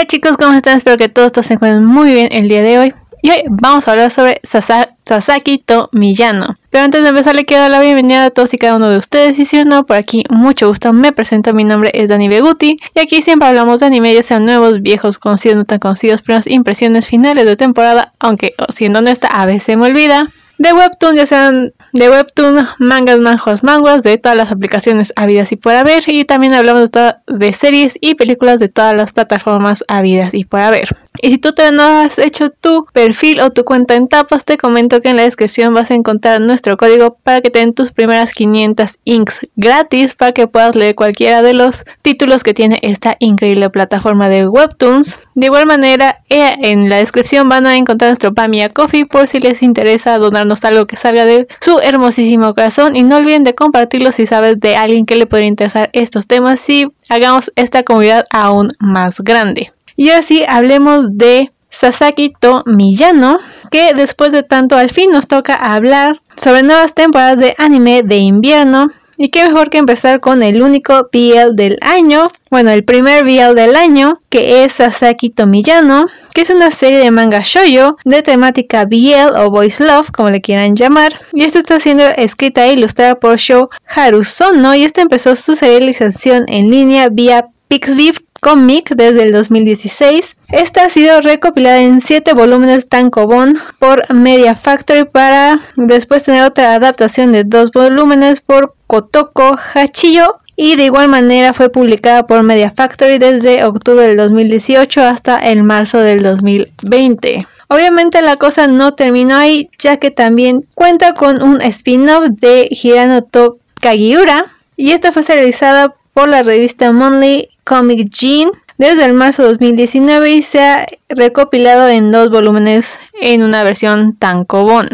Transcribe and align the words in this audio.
Hola 0.00 0.06
chicos, 0.06 0.38
¿cómo 0.38 0.54
están? 0.54 0.78
Espero 0.78 0.96
que 0.96 1.10
todos, 1.10 1.30
se 1.44 1.52
encuentren 1.52 1.84
muy 1.84 2.10
bien 2.10 2.30
el 2.32 2.48
día 2.48 2.62
de 2.62 2.78
hoy. 2.78 2.94
Y 3.20 3.32
hoy 3.32 3.42
vamos 3.50 3.86
a 3.86 3.90
hablar 3.90 4.10
sobre 4.10 4.40
Sasaki 4.44 5.58
Tomiyano. 5.58 6.56
Pero 6.70 6.84
antes 6.84 7.02
de 7.02 7.10
empezar 7.10 7.34
le 7.34 7.44
quiero 7.44 7.64
dar 7.64 7.70
la 7.70 7.82
bienvenida 7.82 8.24
a 8.24 8.30
todos 8.30 8.54
y 8.54 8.56
cada 8.56 8.76
uno 8.76 8.88
de 8.88 8.96
ustedes 8.96 9.38
y 9.38 9.44
si 9.44 9.62
no 9.62 9.84
por 9.84 9.96
aquí 9.96 10.24
mucho 10.30 10.68
gusto 10.68 10.94
me 10.94 11.12
presento, 11.12 11.52
mi 11.52 11.64
nombre 11.64 11.90
es 11.92 12.08
Dani 12.08 12.30
Beguti 12.30 12.78
y 12.94 12.98
aquí 12.98 13.20
siempre 13.20 13.48
hablamos 13.48 13.80
de 13.80 13.86
anime 13.86 14.14
ya 14.14 14.22
sean 14.22 14.46
nuevos, 14.46 14.80
viejos, 14.80 15.18
conocidos, 15.18 15.58
no 15.58 15.64
tan 15.66 15.80
conocidos, 15.80 16.22
primeras 16.22 16.46
impresiones 16.46 17.06
finales 17.06 17.44
de 17.44 17.56
temporada, 17.58 18.14
aunque 18.18 18.54
siendo 18.70 19.00
honesta 19.00 19.28
a 19.28 19.44
veces 19.44 19.76
me 19.76 19.84
olvida 19.84 20.28
de 20.60 20.74
Webtoon, 20.74 21.16
ya 21.16 21.26
sean 21.26 21.72
de 21.94 22.10
Webtoon, 22.10 22.68
mangas, 22.78 23.18
manjuas, 23.18 23.64
manguas, 23.64 24.02
de 24.02 24.18
todas 24.18 24.36
las 24.36 24.52
aplicaciones 24.52 25.10
habidas 25.16 25.52
y 25.52 25.56
por 25.56 25.72
haber. 25.72 26.04
Y 26.06 26.26
también 26.26 26.52
hablamos 26.52 26.90
de, 26.90 27.14
de 27.26 27.52
series 27.54 27.94
y 27.98 28.14
películas 28.14 28.60
de 28.60 28.68
todas 28.68 28.94
las 28.94 29.12
plataformas 29.12 29.82
habidas 29.88 30.34
y 30.34 30.44
por 30.44 30.60
haber. 30.60 30.88
Y 31.22 31.30
si 31.30 31.38
tú 31.38 31.52
todavía 31.52 31.76
no 31.76 31.82
has 32.00 32.18
hecho 32.18 32.50
tu 32.50 32.86
perfil 32.92 33.40
o 33.40 33.50
tu 33.50 33.64
cuenta 33.64 33.94
en 33.94 34.08
tapas, 34.08 34.44
te 34.44 34.56
comento 34.56 35.00
que 35.00 35.10
en 35.10 35.16
la 35.16 35.22
descripción 35.22 35.74
vas 35.74 35.90
a 35.90 35.94
encontrar 35.94 36.40
nuestro 36.40 36.76
código 36.76 37.18
para 37.22 37.40
que 37.40 37.50
te 37.50 37.58
den 37.58 37.74
tus 37.74 37.92
primeras 37.92 38.32
500 38.32 38.98
inks 39.04 39.46
gratis 39.56 40.14
para 40.14 40.32
que 40.32 40.46
puedas 40.46 40.74
leer 40.74 40.94
cualquiera 40.94 41.42
de 41.42 41.54
los 41.54 41.84
títulos 42.02 42.42
que 42.42 42.54
tiene 42.54 42.78
esta 42.82 43.16
increíble 43.18 43.68
plataforma 43.70 44.28
de 44.28 44.48
Webtoons. 44.48 45.18
De 45.34 45.46
igual 45.46 45.66
manera, 45.66 46.22
eh, 46.28 46.56
en 46.62 46.88
la 46.88 46.96
descripción 46.96 47.48
van 47.48 47.66
a 47.66 47.76
encontrar 47.76 48.10
nuestro 48.10 48.32
Pamia 48.32 48.68
Coffee 48.68 49.06
por 49.06 49.28
si 49.28 49.40
les 49.40 49.62
interesa 49.62 50.18
donarnos 50.18 50.64
algo 50.64 50.86
que 50.86 50.96
salga 50.96 51.24
de 51.24 51.48
su 51.60 51.80
hermosísimo 51.80 52.54
corazón. 52.54 52.96
Y 52.96 53.02
no 53.02 53.16
olviden 53.16 53.44
de 53.44 53.54
compartirlo 53.54 54.12
si 54.12 54.26
sabes 54.26 54.58
de 54.60 54.76
alguien 54.76 55.06
que 55.06 55.16
le 55.16 55.26
podría 55.26 55.48
interesar 55.48 55.90
estos 55.92 56.26
temas 56.26 56.68
y 56.68 56.88
hagamos 57.08 57.52
esta 57.56 57.82
comunidad 57.82 58.24
aún 58.30 58.70
más 58.78 59.20
grande. 59.20 59.72
Y 60.00 60.08
ahora 60.08 60.22
sí, 60.22 60.44
hablemos 60.48 61.18
de 61.18 61.52
Sasaki 61.68 62.32
to 62.40 62.62
Miyano, 62.64 63.38
que 63.70 63.92
después 63.92 64.32
de 64.32 64.42
tanto 64.42 64.78
al 64.78 64.88
fin 64.88 65.10
nos 65.10 65.28
toca 65.28 65.54
hablar 65.54 66.22
sobre 66.42 66.62
nuevas 66.62 66.94
temporadas 66.94 67.38
de 67.38 67.54
anime 67.58 68.02
de 68.02 68.16
invierno. 68.16 68.88
Y 69.18 69.28
qué 69.28 69.44
mejor 69.44 69.68
que 69.68 69.76
empezar 69.76 70.20
con 70.20 70.42
el 70.42 70.62
único 70.62 71.10
BL 71.12 71.54
del 71.54 71.76
año, 71.82 72.30
bueno, 72.50 72.70
el 72.70 72.82
primer 72.82 73.24
BL 73.24 73.54
del 73.54 73.76
año, 73.76 74.22
que 74.30 74.64
es 74.64 74.72
Sasaki 74.72 75.28
Tomiyano, 75.28 76.06
que 76.32 76.40
es 76.40 76.48
una 76.48 76.70
serie 76.70 76.98
de 77.00 77.10
manga 77.10 77.42
shoyo 77.44 77.98
de 78.06 78.22
temática 78.22 78.86
BL 78.86 79.36
o 79.36 79.50
Voice 79.50 79.84
Love, 79.84 80.10
como 80.12 80.30
le 80.30 80.40
quieran 80.40 80.76
llamar. 80.76 81.20
Y 81.34 81.44
esta 81.44 81.58
está 81.58 81.78
siendo 81.78 82.04
escrita 82.04 82.64
e 82.64 82.72
ilustrada 82.72 83.16
por 83.16 83.36
Sho 83.36 83.68
Harusono 83.84 84.74
y 84.74 84.84
esta 84.84 85.02
empezó 85.02 85.36
su 85.36 85.56
serialización 85.56 86.46
en 86.48 86.70
línea 86.70 87.10
vía 87.10 87.48
Pixbeef 87.68 88.16
Comic 88.40 88.94
desde 88.94 89.22
el 89.22 89.32
2016. 89.32 90.36
Esta 90.48 90.84
ha 90.84 90.88
sido 90.88 91.20
recopilada 91.20 91.80
en 91.80 92.00
7 92.00 92.32
volúmenes 92.32 92.88
tankobon 92.88 93.58
por 93.78 94.12
Media 94.12 94.54
Factory 94.54 95.04
para 95.04 95.60
después 95.76 96.24
tener 96.24 96.42
otra 96.42 96.74
adaptación 96.74 97.32
de 97.32 97.44
2 97.44 97.70
volúmenes 97.72 98.40
por 98.40 98.74
Kotoko 98.86 99.56
Hachiyo 99.74 100.40
y 100.56 100.76
de 100.76 100.84
igual 100.84 101.08
manera 101.08 101.54
fue 101.54 101.70
publicada 101.70 102.26
por 102.26 102.42
Media 102.42 102.70
Factory 102.70 103.18
desde 103.18 103.64
octubre 103.64 104.06
del 104.06 104.16
2018 104.16 105.02
hasta 105.02 105.38
el 105.38 105.62
marzo 105.62 106.00
del 106.00 106.22
2020. 106.22 107.46
Obviamente 107.68 108.20
la 108.20 108.36
cosa 108.36 108.66
no 108.66 108.94
terminó 108.94 109.36
ahí 109.36 109.70
ya 109.78 109.98
que 109.98 110.10
también 110.10 110.66
cuenta 110.74 111.14
con 111.14 111.40
un 111.42 111.62
spin-off 111.62 112.26
de 112.30 112.68
Hiranoto 112.70 113.58
Kagiura 113.80 114.52
y 114.76 114.90
esta 114.92 115.12
fue 115.12 115.22
realizada 115.22 115.94
por 116.12 116.28
la 116.28 116.42
revista 116.42 116.92
Monthly 116.92 117.48
Comic 117.70 118.12
Gene 118.12 118.50
desde 118.78 119.04
el 119.04 119.14
marzo 119.14 119.42
de 119.42 119.50
2019 119.50 120.32
y 120.32 120.42
se 120.42 120.60
ha 120.60 120.86
recopilado 121.08 121.88
en 121.88 122.10
dos 122.10 122.28
volúmenes 122.28 122.98
en 123.20 123.44
una 123.44 123.62
versión 123.62 124.16
tankobon. 124.16 124.88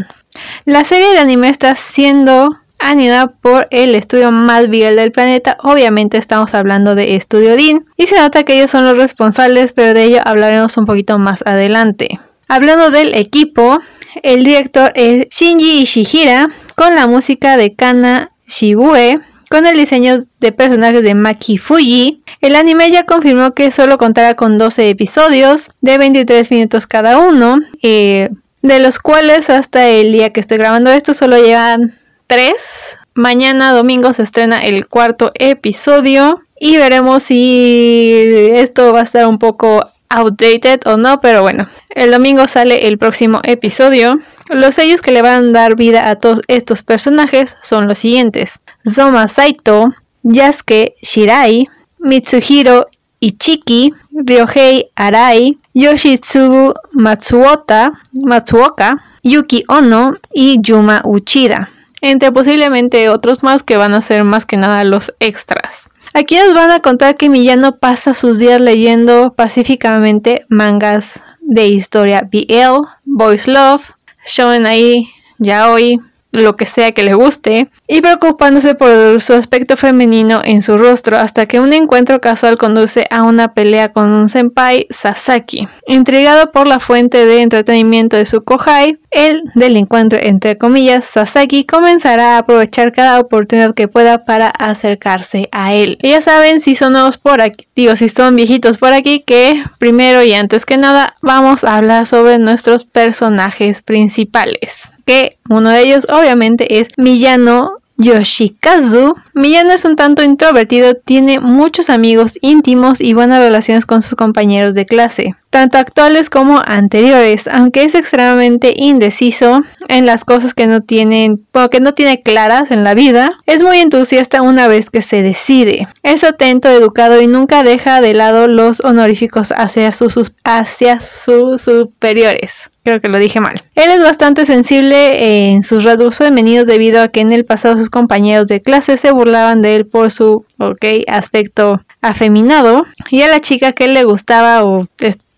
La 0.67 0.85
serie 0.85 1.09
de 1.09 1.19
anime 1.19 1.49
está 1.49 1.75
siendo 1.75 2.51
animada 2.79 3.29
por 3.29 3.67
el 3.71 3.95
estudio 3.95 4.31
más 4.31 4.69
viral 4.69 4.97
del 4.97 5.11
planeta. 5.11 5.57
Obviamente 5.63 6.19
estamos 6.19 6.53
hablando 6.53 6.95
de 6.95 7.19
Studio 7.19 7.57
Dean 7.57 7.87
y 7.97 8.09
se 8.09 8.21
nota 8.21 8.43
que 8.43 8.59
ellos 8.59 8.73
son 8.73 8.85
los 8.85 8.99
responsables, 8.99 9.73
pero 9.73 9.95
de 9.95 10.05
ello 10.05 10.21
hablaremos 10.23 10.77
un 10.77 10.85
poquito 10.85 11.19
más 11.19 11.41
adelante. 11.47 12.21
Hablando 12.47 12.91
del 12.91 13.15
equipo, 13.15 13.79
el 14.23 14.45
director 14.45 14.93
es 14.95 15.29
Shinji 15.31 15.81
Ishihira 15.81 16.51
con 16.75 16.95
la 16.95 17.07
música 17.07 17.57
de 17.57 17.75
Kana 17.75 18.33
Shibue 18.47 19.19
con 19.49 19.67
el 19.67 19.77
diseño 19.77 20.25
de 20.41 20.53
personajes 20.53 21.03
de 21.03 21.15
Maki 21.15 21.59
Fuji. 21.59 22.23
El 22.41 22.57
anime 22.57 22.91
ya 22.91 23.05
confirmó 23.05 23.55
que 23.55 23.71
solo 23.71 23.99
contará 23.99 24.35
con 24.35 24.59
12 24.59 24.91
episodios 24.91 25.71
de 25.81 25.99
23 25.99 26.51
minutos 26.51 26.87
cada 26.87 27.19
uno, 27.19 27.59
eh, 27.83 28.31
de 28.63 28.79
los 28.79 28.99
cuales 28.99 29.51
hasta 29.51 29.89
el 29.89 30.13
día 30.13 30.33
que 30.33 30.41
estoy 30.41 30.59
grabando 30.59 30.91
esto 30.91 31.15
solo 31.15 31.39
llevan 31.39 31.95
3. 32.27 32.97
Mañana 33.15 33.73
domingo 33.73 34.13
se 34.13 34.23
estrena 34.23 34.59
el 34.59 34.87
cuarto 34.89 35.33
episodio 35.35 36.43
y 36.59 36.77
veremos 36.77 37.23
si 37.23 38.25
esto 38.55 38.93
va 38.93 39.01
a 39.01 39.05
estar 39.05 39.27
un 39.27 39.39
poco 39.39 39.87
outdated 40.09 40.81
o 40.87 40.97
no, 40.97 41.21
pero 41.21 41.43
bueno, 41.43 41.69
el 41.91 42.11
domingo 42.11 42.47
sale 42.49 42.87
el 42.87 42.99
próximo 42.99 43.41
episodio. 43.45 44.19
Los 44.49 44.77
sellos 44.77 45.01
que 45.01 45.11
le 45.11 45.23
van 45.23 45.49
a 45.49 45.53
dar 45.53 45.77
vida 45.77 46.09
a 46.09 46.17
todos 46.17 46.41
estos 46.49 46.83
personajes 46.83 47.57
son 47.63 47.89
los 47.89 47.99
siguientes: 47.99 48.61
Zoma 48.89 49.29
Saito, 49.29 49.93
Yasuke 50.23 50.95
Shirai, 51.03 51.69
Mitsuhiro 51.99 52.87
Ichiki, 53.21 53.93
Ryohei 54.13 54.91
Arai, 54.95 55.59
Yoshitsugu 55.75 56.73
Matsuota, 56.93 57.93
Matsuoka, 58.13 59.03
Yuki 59.23 59.65
Ono 59.69 60.15
y 60.33 60.59
Yuma 60.63 61.03
Uchida, 61.05 61.71
entre 62.01 62.31
posiblemente 62.31 63.09
otros 63.09 63.43
más 63.43 63.63
que 63.63 63.77
van 63.77 63.95
a 63.95 64.01
ser 64.01 64.25
más 64.25 64.47
que 64.47 64.57
nada 64.57 64.85
los 64.85 65.13
extras. 65.21 65.89
Aquí 66.15 66.37
nos 66.37 66.55
van 66.55 66.71
a 66.71 66.81
contar 66.81 67.17
que 67.17 67.29
Millano 67.29 67.77
pasa 67.77 68.15
sus 68.15 68.39
días 68.39 68.61
leyendo 68.61 69.35
pacíficamente 69.35 70.47
mangas 70.49 71.21
de 71.41 71.67
historia 71.67 72.27
BL, 72.31 72.87
Boys 73.05 73.49
Love, 73.49 73.91
Shonen 74.27 74.65
ahí, 74.67 75.09
Yaoi, 75.39 76.01
lo 76.37 76.57
que 76.57 76.67
sea 76.67 76.93
que 76.93 77.03
le 77.03 77.15
guste, 77.15 77.69
y 77.87 78.01
preocupándose 78.01 78.75
por 78.75 79.21
su 79.21 79.35
aspecto 79.35 79.77
femenino 79.77 80.41
en 80.45 80.63
su 80.63 80.77
rostro 80.77 81.17
hasta 81.17 81.47
que 81.47 81.61
un 81.61 81.73
encuentro 81.73 82.21
casual 82.21 82.59
conduce 82.59 83.07
a 83.11 83.23
una 83.23 83.55
pelea 83.55 83.93
con 83.93 84.11
un 84.11 84.29
senpai 84.29 84.87
Sasaki. 84.91 85.69
Intrigado 85.87 86.53
por 86.53 86.67
la 86.67 86.81
fuente 86.81 87.25
de 87.25 87.43
entretenimiento 87.43 88.17
de 88.17 88.25
su 88.25 88.43
kohai, 88.43 88.99
el 89.11 89.43
del 89.55 89.77
encuentro 89.77 90.19
entre 90.21 90.59
comillas 90.59 91.05
Sasaki 91.05 91.65
comenzará 91.65 92.35
a 92.35 92.39
aprovechar 92.39 92.93
cada 92.93 93.21
oportunidad 93.21 93.75
que 93.75 93.89
pueda 93.89 94.25
para 94.25 94.49
acercarse 94.49 95.49
a 95.53 95.75
él. 95.75 95.99
Y 96.03 96.11
ya 96.11 96.21
saben 96.21 96.61
si 96.61 96.75
son 96.75 96.93
nuevos 96.93 97.19
por 97.19 97.41
aquí, 97.41 97.67
digo 97.75 97.97
si 97.97 98.09
son 98.09 98.37
viejitos 98.37 98.79
por 98.79 98.93
aquí, 98.93 99.21
que 99.21 99.63
primero 99.79 100.23
y 100.23 100.35
antes 100.35 100.67
que 100.67 100.77
nada 100.77 101.15
vamos 101.23 101.65
a 101.65 101.77
hablar 101.77 102.07
sobre 102.07 102.39
nuestros 102.39 102.85
personajes 102.85 103.83
principales 103.83 104.91
que 105.07 105.37
uno 105.49 105.71
de 105.71 105.81
ellos 105.81 106.07
obviamente 106.11 106.81
es 106.81 106.89
Miyano 106.99 107.79
Yoshikazu. 107.97 109.15
Miyano 109.33 109.73
es 109.73 109.85
un 109.85 109.97
tanto 109.97 110.23
introvertido, 110.23 110.95
tiene 110.95 111.41
muchos 111.41 111.89
amigos 111.89 112.33
íntimos 112.43 113.01
y 113.01 113.15
buenas 113.15 113.41
relaciones 113.41 113.87
con 113.87 114.03
sus 114.03 114.17
compañeros 114.17 114.75
de 114.75 114.85
clase, 114.85 115.35
tanto 115.51 115.79
actuales 115.79 116.31
como 116.31 116.61
anteriores, 116.65 117.49
aunque 117.49 117.85
es 117.85 117.95
extremadamente 117.95 118.75
indeciso 118.77 119.63
en 119.89 120.07
las 120.07 120.25
cosas 120.25 120.55
que 120.55 120.67
no 120.67 120.81
tienen, 120.83 121.47
que 121.71 121.81
no 121.81 121.95
tiene 121.95 122.23
claras 122.23 122.71
en 122.71 122.85
la 122.85 122.95
vida, 122.95 123.39
es 123.47 123.63
muy 123.63 123.79
entusiasta 123.79 124.43
una 124.43 124.69
vez 124.69 124.91
que 124.91 125.03
se 125.03 125.23
decide. 125.23 125.89
Es 126.03 126.25
atento, 126.25 126.69
educado 126.69 127.21
y 127.21 127.27
nunca 127.27 127.63
deja 127.63 128.01
de 128.01 128.15
lado 128.15 128.49
los 128.49 128.81
honoríficos 128.81 129.53
hacia 129.53 129.93
sus, 129.93 130.33
hacia 130.45 131.01
sus 131.01 131.63
superiores 131.63 132.71
creo 132.87 133.01
que 133.01 133.09
lo 133.09 133.19
dije 133.19 133.41
mal. 133.41 133.65
Él 133.75 133.91
es 133.91 134.01
bastante 134.01 134.47
sensible 134.47 135.49
en 135.51 135.65
sus 135.65 135.83
rasgos 135.83 136.19
femeninos 136.19 136.69
debido 136.69 137.03
a 137.03 137.09
que 137.09 137.21
en 137.21 137.33
el 137.33 137.45
pasado 137.45 137.77
sus 137.77 137.91
compañeros 137.91 138.47
de 138.47 138.63
clase 138.63 138.97
se 138.97 139.11
burlaban 139.11 139.61
de 139.61 139.75
él 139.75 139.87
por 139.87 140.13
su 140.13 140.45
okay, 140.59 141.05
aspecto 141.09 141.81
afeminado 142.01 142.87
y 143.11 143.23
a 143.23 143.29
la 143.29 143.41
chica 143.41 143.73
que 143.73 143.89
le 143.89 144.05
gustaba 144.05 144.65
o 144.65 144.87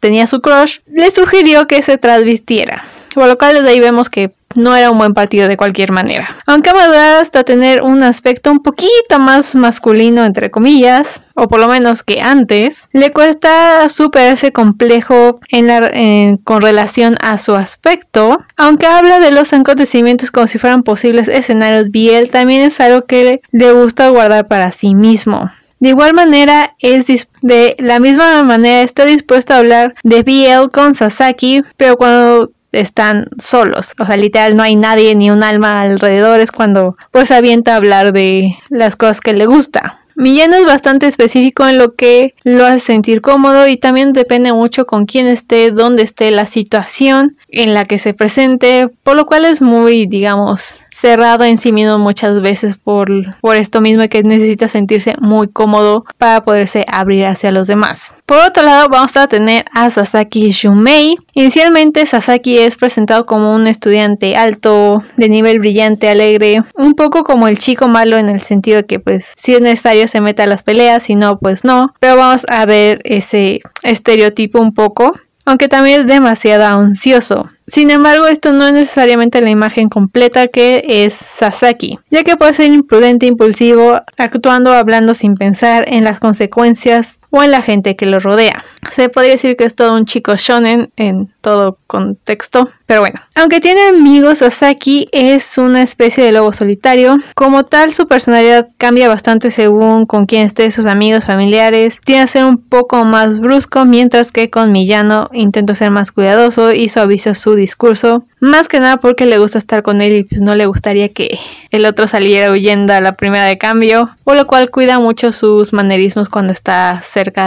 tenía 0.00 0.26
su 0.26 0.40
crush 0.40 0.78
le 0.86 1.10
sugirió 1.10 1.66
que 1.66 1.82
se 1.82 1.98
trasvistiera. 1.98 2.84
Por 3.14 3.26
lo 3.26 3.38
cual 3.38 3.54
desde 3.54 3.70
ahí 3.70 3.80
vemos 3.80 4.08
que 4.08 4.32
no 4.54 4.74
era 4.74 4.90
un 4.90 4.98
buen 4.98 5.14
partido 5.14 5.48
de 5.48 5.56
cualquier 5.56 5.92
manera. 5.92 6.36
Aunque 6.46 6.72
madurado 6.72 7.20
hasta 7.20 7.44
tener 7.44 7.82
un 7.82 8.02
aspecto 8.02 8.50
un 8.50 8.60
poquito 8.60 9.18
más 9.18 9.54
masculino, 9.54 10.24
entre 10.24 10.50
comillas, 10.50 11.20
o 11.34 11.48
por 11.48 11.60
lo 11.60 11.68
menos 11.68 12.02
que 12.02 12.20
antes, 12.20 12.88
le 12.92 13.12
cuesta 13.12 13.88
superar 13.88 14.34
ese 14.34 14.52
complejo 14.52 15.40
en 15.48 16.38
con 16.38 16.62
relación 16.62 17.16
a 17.20 17.38
su 17.38 17.54
aspecto. 17.54 18.40
Aunque 18.56 18.86
habla 18.86 19.20
de 19.20 19.32
los 19.32 19.52
acontecimientos 19.52 20.30
como 20.30 20.46
si 20.46 20.58
fueran 20.58 20.82
posibles 20.82 21.28
escenarios, 21.28 21.90
Biel 21.90 22.30
también 22.30 22.62
es 22.62 22.80
algo 22.80 23.02
que 23.02 23.40
le 23.50 23.72
gusta 23.72 24.08
guardar 24.08 24.48
para 24.48 24.72
sí 24.72 24.94
mismo. 24.94 25.50
De 25.80 25.90
igual 25.90 26.14
manera, 26.14 26.74
es 26.80 27.06
de 27.42 27.76
la 27.78 27.98
misma 28.00 28.42
manera 28.44 28.82
está 28.82 29.04
dispuesto 29.04 29.54
a 29.54 29.58
hablar 29.58 29.94
de 30.02 30.22
BL 30.22 30.70
con 30.70 30.94
Sasaki, 30.94 31.62
pero 31.76 31.96
cuando 31.96 32.50
están 32.72 33.26
solos, 33.38 33.94
o 33.98 34.04
sea, 34.04 34.16
literal 34.16 34.56
no 34.56 34.62
hay 34.62 34.76
nadie 34.76 35.14
ni 35.14 35.30
un 35.30 35.42
alma 35.42 35.80
alrededor, 35.80 36.40
es 36.40 36.52
cuando 36.52 36.96
pues 37.12 37.30
avienta 37.30 37.72
a 37.72 37.76
hablar 37.76 38.12
de 38.12 38.56
las 38.68 38.96
cosas 38.96 39.20
que 39.20 39.32
le 39.32 39.46
gusta. 39.46 40.00
Millano 40.18 40.56
es 40.56 40.66
bastante 40.66 41.06
específico 41.06 41.68
en 41.68 41.78
lo 41.78 41.94
que 41.94 42.32
lo 42.42 42.66
hace 42.66 42.80
sentir 42.80 43.20
cómodo 43.20 43.68
y 43.68 43.76
también 43.76 44.12
depende 44.12 44.52
mucho 44.52 44.84
con 44.84 45.06
quién 45.06 45.28
esté, 45.28 45.70
dónde 45.70 46.02
esté 46.02 46.32
la 46.32 46.44
situación 46.44 47.36
en 47.46 47.72
la 47.72 47.84
que 47.84 47.98
se 47.98 48.14
presente, 48.14 48.88
por 49.04 49.14
lo 49.14 49.26
cual 49.26 49.44
es 49.44 49.62
muy, 49.62 50.06
digamos, 50.06 50.74
cerrado 50.98 51.44
en 51.44 51.58
sí 51.58 51.72
mismo 51.72 51.98
muchas 51.98 52.40
veces 52.40 52.76
por, 52.76 53.08
por 53.40 53.56
esto 53.56 53.80
mismo 53.80 54.08
que 54.08 54.22
necesita 54.22 54.68
sentirse 54.68 55.14
muy 55.20 55.48
cómodo 55.48 56.04
para 56.18 56.42
poderse 56.42 56.84
abrir 56.88 57.26
hacia 57.26 57.52
los 57.52 57.68
demás. 57.68 58.14
Por 58.26 58.38
otro 58.38 58.64
lado, 58.64 58.88
vamos 58.88 59.16
a 59.16 59.28
tener 59.28 59.64
a 59.72 59.90
Sasaki 59.90 60.50
Shumei. 60.50 61.16
Inicialmente, 61.34 62.04
Sasaki 62.04 62.58
es 62.58 62.76
presentado 62.76 63.26
como 63.26 63.54
un 63.54 63.66
estudiante 63.66 64.36
alto, 64.36 65.02
de 65.16 65.28
nivel 65.28 65.60
brillante, 65.60 66.08
alegre, 66.08 66.62
un 66.74 66.94
poco 66.94 67.22
como 67.22 67.46
el 67.46 67.58
chico 67.58 67.88
malo 67.88 68.18
en 68.18 68.28
el 68.28 68.42
sentido 68.42 68.78
de 68.78 68.86
que, 68.86 68.98
pues, 68.98 69.32
si 69.36 69.54
es 69.54 69.60
necesario 69.60 70.08
se 70.08 70.20
mete 70.20 70.42
a 70.42 70.46
las 70.46 70.62
peleas, 70.62 71.04
si 71.04 71.14
no, 71.14 71.38
pues 71.38 71.64
no. 71.64 71.94
Pero 72.00 72.16
vamos 72.16 72.44
a 72.48 72.66
ver 72.66 73.00
ese 73.04 73.60
estereotipo 73.82 74.60
un 74.60 74.74
poco 74.74 75.14
aunque 75.48 75.66
también 75.66 76.02
es 76.02 76.06
demasiado 76.06 76.66
ansioso. 76.66 77.48
Sin 77.68 77.90
embargo, 77.90 78.26
esto 78.26 78.52
no 78.52 78.66
es 78.66 78.72
necesariamente 78.72 79.40
la 79.40 79.50
imagen 79.50 79.88
completa 79.88 80.48
que 80.48 80.84
es 80.86 81.14
Sasaki, 81.14 81.98
ya 82.10 82.24
que 82.24 82.36
puede 82.36 82.54
ser 82.54 82.72
imprudente, 82.72 83.26
impulsivo, 83.26 84.00
actuando 84.16 84.72
hablando 84.72 85.14
sin 85.14 85.34
pensar 85.34 85.84
en 85.86 86.04
las 86.04 86.18
consecuencias 86.18 87.18
o 87.30 87.42
en 87.42 87.50
la 87.50 87.62
gente 87.62 87.96
que 87.96 88.06
lo 88.06 88.20
rodea. 88.20 88.64
Se 88.90 89.08
podría 89.08 89.32
decir 89.32 89.56
que 89.56 89.64
es 89.64 89.74
todo 89.74 89.94
un 89.94 90.06
chico 90.06 90.34
shonen 90.36 90.90
en 90.96 91.32
todo 91.40 91.78
contexto, 91.86 92.70
pero 92.86 93.00
bueno. 93.00 93.20
Aunque 93.34 93.60
tiene 93.60 93.86
amigos, 93.88 94.38
Sasaki 94.38 95.08
es 95.12 95.58
una 95.58 95.82
especie 95.82 96.24
de 96.24 96.32
lobo 96.32 96.52
solitario. 96.52 97.18
Como 97.34 97.64
tal, 97.64 97.92
su 97.92 98.06
personalidad 98.06 98.68
cambia 98.78 99.08
bastante 99.08 99.50
según 99.50 100.06
con 100.06 100.26
quién 100.26 100.46
esté 100.46 100.70
sus 100.70 100.86
amigos, 100.86 101.26
familiares. 101.26 101.98
Tiene 102.04 102.22
a 102.22 102.26
ser 102.26 102.44
un 102.44 102.56
poco 102.56 103.04
más 103.04 103.40
brusco, 103.40 103.84
mientras 103.84 104.32
que 104.32 104.48
con 104.48 104.72
Millano 104.72 105.28
intenta 105.32 105.74
ser 105.74 105.90
más 105.90 106.12
cuidadoso 106.12 106.72
y 106.72 106.88
suaviza 106.88 107.34
su 107.34 107.54
discurso. 107.54 108.24
Más 108.40 108.68
que 108.68 108.78
nada 108.78 108.98
porque 108.98 109.26
le 109.26 109.38
gusta 109.38 109.58
estar 109.58 109.82
con 109.82 110.00
él 110.00 110.14
y 110.14 110.22
pues 110.22 110.40
no 110.40 110.54
le 110.54 110.66
gustaría 110.66 111.12
que 111.12 111.38
el 111.70 111.84
otro 111.84 112.06
saliera 112.06 112.52
huyendo 112.52 112.94
a 112.94 113.00
la 113.00 113.16
primera 113.16 113.44
de 113.44 113.58
cambio, 113.58 114.10
por 114.24 114.36
lo 114.36 114.46
cual 114.46 114.70
cuida 114.70 114.98
mucho 114.98 115.32
sus 115.32 115.72
manerismos 115.72 116.28
cuando 116.28 116.52
está 116.52 117.02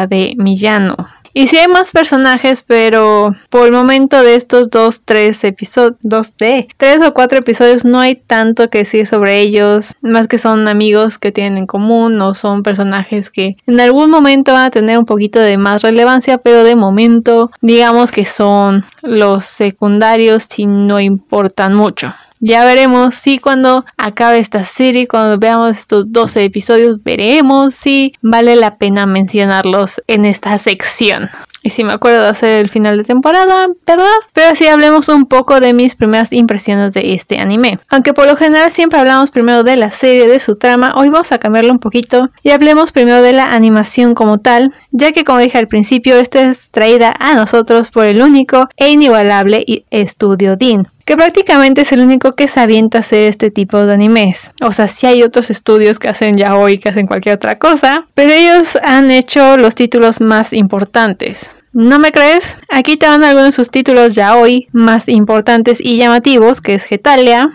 de 0.08 0.34
Millano. 0.38 0.96
Y 1.34 1.48
sí 1.48 1.58
hay 1.58 1.68
más 1.68 1.92
personajes, 1.94 2.62
pero 2.62 3.36
por 3.50 3.68
el 3.68 3.72
momento 3.72 4.22
de 4.22 4.36
estos 4.36 4.70
dos, 4.70 5.02
tres 5.06 5.44
episodios, 5.46 5.96
dos 6.02 6.36
de 6.38 6.68
tres 6.76 7.00
o 7.02 7.14
cuatro 7.14 7.40
episodios 7.40 7.86
no 7.86 8.00
hay 8.00 8.16
tanto 8.16 8.70
que 8.70 8.80
decir 8.80 9.08
sobre 9.08 9.40
ellos, 9.40 9.94
más 10.02 10.28
que 10.28 10.38
son 10.38 10.68
amigos 10.68 11.18
que 11.18 11.32
tienen 11.32 11.58
en 11.58 11.68
común 11.68 12.20
o 12.22 12.34
son 12.34 12.64
personajes 12.64 13.30
que 13.30 13.56
en 13.66 13.80
algún 13.80 14.10
momento 14.10 14.52
van 14.52 14.66
a 14.66 14.72
tener 14.72 14.98
un 14.98 15.06
poquito 15.06 15.40
de 15.40 15.58
más 15.58 15.84
relevancia, 15.84 16.38
pero 16.38 16.66
de 16.66 16.76
momento 16.76 17.50
digamos 17.62 18.12
que 18.12 18.26
son 18.26 18.84
los 19.02 19.46
secundarios 19.46 20.48
y 20.60 20.66
no 20.66 21.00
importan 21.00 21.74
mucho. 21.74 22.14
Ya 22.44 22.66
veremos 22.66 23.14
si 23.14 23.38
cuando 23.38 23.86
acabe 23.98 24.40
esta 24.40 24.64
serie, 24.64 25.08
cuando 25.08 25.38
veamos 25.38 25.78
estos 25.78 26.12
12 26.12 26.44
episodios, 26.44 27.04
veremos 27.04 27.76
si 27.76 28.14
vale 28.24 28.56
la 28.56 28.78
pena 28.78 29.06
mencionarlos 29.06 30.02
en 30.08 30.26
esta 30.26 30.58
sección. 30.58 31.30
Y 31.62 31.70
si 31.70 31.84
me 31.84 31.94
acuerdo 31.94 32.24
de 32.24 32.30
hacer 32.30 32.66
el 32.66 32.70
final 32.70 32.98
de 32.98 33.04
temporada, 33.04 33.68
¿verdad? 33.86 34.06
Pero 34.34 34.56
sí 34.56 34.66
hablemos 34.66 35.08
un 35.10 35.28
poco 35.28 35.60
de 35.60 35.74
mis 35.74 35.94
primeras 35.94 36.32
impresiones 36.32 36.94
de 36.94 37.14
este 37.14 37.38
anime. 37.38 37.78
Aunque 37.90 38.16
por 38.16 38.26
lo 38.26 38.36
general 38.36 38.72
siempre 38.72 38.98
hablamos 38.98 39.30
primero 39.30 39.64
de 39.64 39.76
la 39.76 39.92
serie, 39.92 40.28
de 40.28 40.40
su 40.40 40.56
trama, 40.56 40.94
hoy 40.96 41.10
vamos 41.10 41.32
a 41.32 41.38
cambiarlo 41.38 41.72
un 41.72 41.78
poquito 41.78 42.32
y 42.42 42.50
hablemos 42.50 42.92
primero 42.92 43.22
de 43.22 43.34
la 43.34 43.54
animación 43.54 44.16
como 44.16 44.40
tal, 44.40 44.74
ya 44.90 45.12
que 45.12 45.24
como 45.24 45.38
dije 45.38 45.60
al 45.60 45.68
principio, 45.68 46.18
esta 46.18 46.50
es 46.50 46.72
traída 46.72 47.14
a 47.20 47.36
nosotros 47.36 47.92
por 47.92 48.08
el 48.08 48.24
único 48.24 48.68
e 48.78 48.90
inigualable 48.90 49.64
Estudio 49.92 50.56
Dean 50.56 50.88
que 51.06 51.16
prácticamente 51.16 51.82
es 51.82 51.92
el 51.92 52.02
único 52.02 52.36
que 52.36 52.48
se 52.48 52.60
avienta 52.60 53.00
a 53.00 53.02
hacer 53.02 53.30
este 53.30 53.52
tipo 53.52 53.86
de 53.86 53.94
animes. 53.94 54.52
O 54.62 54.72
sea, 54.72 54.88
sí 54.88 55.08
hay 55.08 55.24
otros 55.24 55.50
estudios 55.50 56.00
que 56.00 56.10
hacen 56.10 56.38
ya 56.38 56.56
hoy, 56.56 56.78
que 56.78 56.90
hacen 56.90 57.08
cualquier 57.08 57.36
otra 57.36 57.58
cosa, 57.58 58.06
pero 58.14 58.32
ellos 58.32 58.78
han 58.84 59.12
hecho 59.12 59.58
los 59.58 59.76
títulos 59.76 60.22
más 60.22 60.54
importantes. 60.54 61.54
¿No 61.74 62.00
me 62.00 62.12
crees? 62.12 62.58
Aquí 62.70 62.98
te 62.98 63.08
van 63.08 63.24
algunos 63.24 63.48
de 63.48 63.52
sus 63.54 63.72
títulos 63.72 64.14
ya 64.14 64.36
hoy 64.36 64.68
más 64.74 65.08
importantes 65.08 65.80
y 65.80 65.98
llamativos, 65.98 66.60
que 66.60 66.76
es 66.76 66.84
Getalia, 66.84 67.50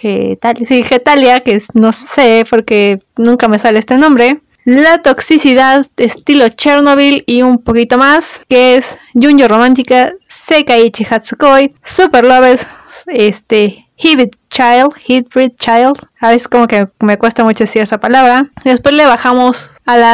Getalia, 0.00 0.66
sí, 0.66 0.82
Getalia, 0.82 1.40
que 1.40 1.54
es, 1.54 1.68
no 1.72 1.92
sé 1.92 2.44
porque 2.48 3.00
nunca 3.16 3.48
me 3.48 3.58
sale 3.58 3.78
este 3.78 3.96
nombre. 3.96 4.40
La 4.64 5.00
toxicidad 5.00 5.86
estilo 5.96 6.50
Chernobyl 6.50 7.24
y 7.26 7.40
un 7.40 7.58
poquito 7.58 7.96
más, 7.96 8.42
que 8.46 8.76
es 8.76 8.86
Junjo 9.14 9.48
Romántica, 9.48 10.12
Sekaiichi 10.50 11.06
Hatsukoi, 11.08 11.72
Super 11.84 12.24
Loves, 12.24 12.66
este, 13.06 13.86
Hibit 13.96 14.34
Child, 14.50 14.94
Hybrid 15.06 15.52
Child, 15.60 15.94
a 16.18 16.30
veces 16.30 16.48
como 16.48 16.66
que 16.66 16.88
me 16.98 17.18
cuesta 17.18 17.44
mucho 17.44 17.62
decir 17.62 17.82
esa 17.82 17.98
palabra. 17.98 18.50
Después 18.64 18.96
le 18.96 19.06
bajamos 19.06 19.70
a 19.86 19.96
la, 19.96 20.12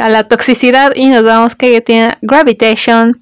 a 0.00 0.08
la 0.10 0.28
toxicidad 0.28 0.92
y 0.94 1.06
nos 1.08 1.24
vamos 1.24 1.56
que 1.56 1.80
tiene 1.80 2.16
Gravitation, 2.22 3.20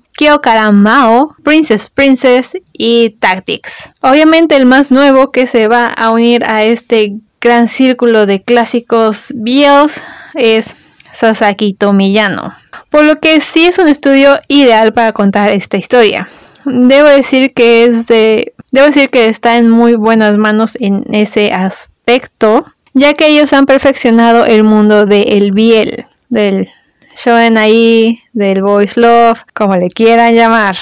Mao, 0.75 1.34
Princess 1.43 1.88
Princess 1.88 2.52
y 2.75 3.16
Tactics. 3.19 3.90
Obviamente 4.02 4.55
el 4.55 4.66
más 4.66 4.90
nuevo 4.90 5.32
que 5.32 5.46
se 5.46 5.69
va 5.69 5.87
a 5.87 6.10
unir 6.10 6.44
a 6.44 6.64
este 6.64 7.14
gran 7.40 7.69
círculo 7.69 8.26
de 8.26 8.43
clásicos 8.43 9.28
BLs 9.34 10.02
es 10.34 10.76
Sasaki 11.12 11.72
Tomiyano. 11.72 12.55
Por 12.90 13.05
lo 13.05 13.20
que 13.20 13.40
sí 13.40 13.64
es 13.64 13.78
un 13.78 13.88
estudio 13.88 14.38
ideal 14.48 14.93
para 14.93 15.12
contar 15.12 15.50
esta 15.50 15.78
historia. 15.78 16.28
Debo 16.64 17.08
decir 17.08 17.52
que 17.54 17.84
es 17.84 18.06
de. 18.06 18.54
Debo 18.70 18.86
decir 18.86 19.10
que 19.10 19.28
está 19.28 19.58
en 19.58 19.68
muy 19.68 19.94
buenas 19.94 20.36
manos 20.38 20.76
en 20.80 21.04
ese 21.12 21.52
aspecto. 21.52 22.64
Ya 22.94 23.14
que 23.14 23.26
ellos 23.26 23.52
han 23.52 23.66
perfeccionado 23.66 24.44
el 24.44 24.64
mundo 24.64 25.06
del 25.06 25.52
Biel, 25.52 26.04
del 26.28 26.68
shonen 27.16 27.56
ahí, 27.56 28.20
del 28.32 28.62
voice 28.62 29.00
love, 29.00 29.40
como 29.54 29.76
le 29.76 29.88
quieran 29.88 30.34
llamar. 30.34 30.76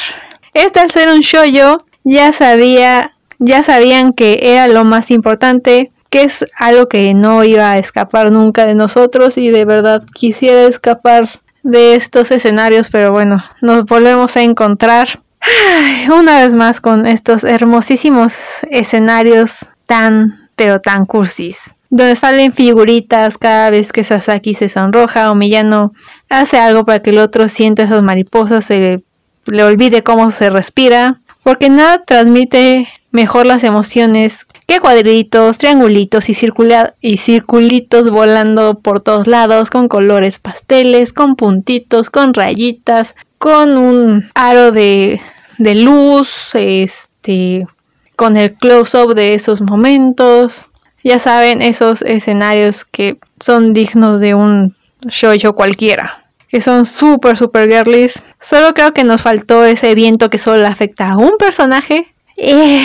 Este 0.55 0.81
al 0.81 0.91
ser 0.91 1.09
un 1.09 1.21
shoyo, 1.21 1.85
ya 2.03 2.33
sabía, 2.33 3.13
ya 3.39 3.63
sabían 3.63 4.13
que 4.13 4.41
era 4.43 4.67
lo 4.67 4.85
más 4.85 5.11
importante, 5.11 5.93
que 6.11 6.25
es 6.25 6.45
algo 6.57 6.89
que 6.89 7.15
no 7.15 7.45
iba 7.45 7.71
a 7.71 7.79
escapar 7.79 8.33
nunca 8.33 8.67
de 8.67 8.75
nosotros 8.75 9.39
y 9.39 9.51
de 9.51 9.65
verdad 9.65 10.03
quisiera 10.13 10.65
escapar 10.65 11.29
de 11.63 11.95
estos 11.95 12.31
escenarios, 12.31 12.89
pero 12.91 13.13
bueno, 13.13 13.43
nos 13.61 13.85
volvemos 13.85 14.37
a 14.37 14.43
encontrar 14.43 15.21
una 16.13 16.39
vez 16.39 16.55
más 16.55 16.81
con 16.81 17.07
estos 17.07 17.45
hermosísimos 17.45 18.33
escenarios 18.71 19.67
tan, 19.87 20.49
pero 20.57 20.81
tan 20.81 21.07
cursis. 21.07 21.73
Donde 21.89 22.15
salen 22.15 22.53
figuritas 22.53 23.37
cada 23.37 23.71
vez 23.71 23.93
que 23.93 24.05
Sasaki 24.05 24.55
se 24.55 24.69
sonroja 24.69 25.31
o 25.31 25.35
Miyano 25.35 25.93
hace 26.29 26.59
algo 26.59 26.85
para 26.85 27.03
que 27.03 27.11
el 27.11 27.19
otro 27.19 27.49
sienta 27.49 27.83
esas 27.83 28.03
mariposas, 28.03 28.65
se 28.65 29.03
le 29.47 29.65
olvide 29.65 30.03
cómo 30.03 30.31
se 30.31 30.51
respira. 30.51 31.21
Porque 31.43 31.71
nada 31.71 32.05
transmite 32.05 32.87
mejor 33.11 33.47
las 33.47 33.65
emociones 33.65 34.47
que 34.67 34.79
cuadritos, 34.79 35.59
triangulitos 35.59 36.29
y, 36.29 36.37
y 37.01 37.17
circulitos 37.17 38.11
volando 38.11 38.79
por 38.79 39.01
todos 39.01 39.27
lados 39.27 39.71
con 39.71 39.89
colores 39.89 40.39
pasteles, 40.39 41.13
con 41.13 41.35
puntitos, 41.35 42.11
con 42.11 42.35
rayitas, 42.35 43.17
con 43.39 43.79
un 43.79 44.31
aro 44.35 44.71
de, 44.71 45.21
de 45.61 45.75
luz, 45.75 46.55
este, 46.55 47.67
con 48.17 48.37
el 48.39 48.55
close-up 48.55 49.15
de 49.15 49.35
esos 49.35 49.61
momentos. 49.61 50.67
Ya 51.05 51.19
saben, 51.19 51.61
esos 51.61 52.03
escenarios 52.03 52.85
que 52.85 53.19
son 53.41 53.75
dignos 53.75 54.21
de 54.21 54.35
un 54.35 54.75
shoujo 55.03 55.55
cualquiera. 55.55 56.25
Que 56.49 56.63
son 56.63 56.87
súper, 56.87 57.37
súper 57.37 57.71
girlies. 57.71 58.23
Solo 58.41 58.73
creo 58.73 58.93
que 58.93 59.05
nos 59.05 59.21
faltó 59.21 59.65
ese 59.65 59.95
viento 59.95 60.31
que 60.31 60.39
solo 60.39 60.67
afecta 60.67 61.11
a 61.11 61.17
un 61.17 61.33
personaje. 61.39 62.07
Eh, 62.39 62.83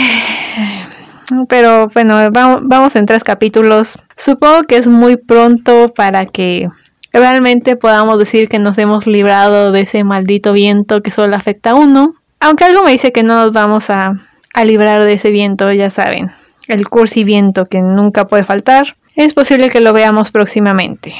pero 1.47 1.87
bueno, 1.93 2.29
vamos, 2.31 2.61
vamos 2.63 2.95
en 2.97 3.05
tres 3.05 3.23
capítulos. 3.23 3.97
Supongo 4.17 4.63
que 4.63 4.75
es 4.75 4.87
muy 4.87 5.15
pronto 5.15 5.93
para 5.95 6.25
que 6.25 6.69
realmente 7.13 7.77
podamos 7.77 8.19
decir 8.19 8.49
que 8.49 8.59
nos 8.59 8.77
hemos 8.77 9.07
librado 9.07 9.71
de 9.71 9.81
ese 9.81 10.03
maldito 10.03 10.51
viento 10.51 11.01
que 11.01 11.11
solo 11.11 11.37
afecta 11.37 11.71
a 11.71 11.75
uno. 11.75 12.15
Aunque 12.39 12.65
algo 12.65 12.83
me 12.83 12.91
dice 12.91 13.11
que 13.11 13.23
no 13.23 13.35
nos 13.35 13.51
vamos 13.51 13.89
a, 13.89 14.15
librar 14.63 15.03
de 15.03 15.13
ese 15.13 15.31
viento, 15.31 15.71
ya 15.73 15.89
saben, 15.89 16.31
el 16.67 16.87
cursi 16.87 17.23
viento 17.23 17.65
que 17.65 17.81
nunca 17.81 18.27
puede 18.27 18.45
faltar. 18.45 18.95
Es 19.15 19.33
posible 19.33 19.69
que 19.69 19.81
lo 19.81 19.91
veamos 19.91 20.31
próximamente. 20.31 21.15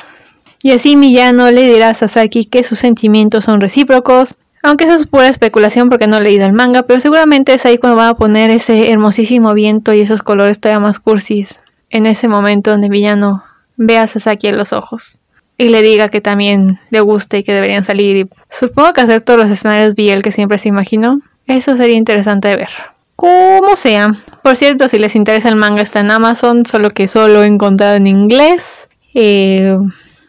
Y 0.62 0.72
así 0.72 0.96
Miyano 0.96 1.52
le 1.52 1.64
dirá 1.64 1.90
a 1.90 1.94
Sasaki 1.94 2.46
que 2.46 2.64
sus 2.64 2.80
sentimientos 2.80 3.46
son 3.46 3.60
recíprocos. 3.60 4.36
Aunque 4.64 4.86
eso 4.86 4.96
es 4.96 5.06
pura 5.08 5.28
especulación 5.28 5.90
porque 5.90 6.08
no 6.08 6.18
he 6.18 6.22
leído 6.22 6.46
el 6.46 6.54
manga, 6.54 6.84
pero 6.84 7.00
seguramente 7.00 7.54
es 7.54 7.66
ahí 7.66 7.78
cuando 7.78 7.98
va 7.98 8.10
a 8.10 8.16
poner 8.16 8.50
ese 8.50 8.90
hermosísimo 8.90 9.54
viento 9.54 9.94
y 9.94 10.02
esos 10.02 10.24
colores 10.24 10.60
todavía 10.60 10.80
más 10.80 11.00
cursis. 11.00 11.60
En 11.90 12.06
ese 12.06 12.28
momento 12.28 12.72
donde 12.72 12.90
Villano 12.90 13.44
ve 13.76 13.98
a 13.98 14.08
Sasaki 14.08 14.48
en 14.48 14.58
los 14.58 14.74
ojos 14.74 15.20
y 15.58 15.70
le 15.70 15.82
diga 15.82 16.10
que 16.10 16.22
también 16.22 16.80
le 16.90 17.00
gusta 17.00 17.38
y 17.38 17.44
que 17.44 17.54
deberían 17.54 17.86
salir. 17.86 18.18
Y 18.18 18.30
supongo 18.50 18.94
que 18.94 19.02
hacer 19.02 19.22
todos 19.22 19.40
los 19.40 19.50
escenarios 19.50 19.96
Biel 19.96 20.22
que 20.22 20.32
siempre 20.32 20.58
se 20.58 20.70
imaginó. 20.70 21.22
Eso 21.48 21.76
sería 21.76 21.96
interesante 21.96 22.48
de 22.48 22.56
ver. 22.58 22.70
Como 23.16 23.76
sea. 23.76 24.24
Por 24.44 24.58
cierto, 24.58 24.90
si 24.90 24.98
les 25.00 25.16
interesa 25.16 25.48
el 25.48 25.56
manga 25.56 25.82
está 25.82 26.02
en 26.02 26.12
Amazon, 26.12 26.66
solo 26.66 26.90
que 26.90 27.08
solo 27.08 27.44
he 27.44 27.48
encontrado 27.48 27.96
en 27.96 28.08
inglés. 28.08 28.88
Eh, 29.14 29.78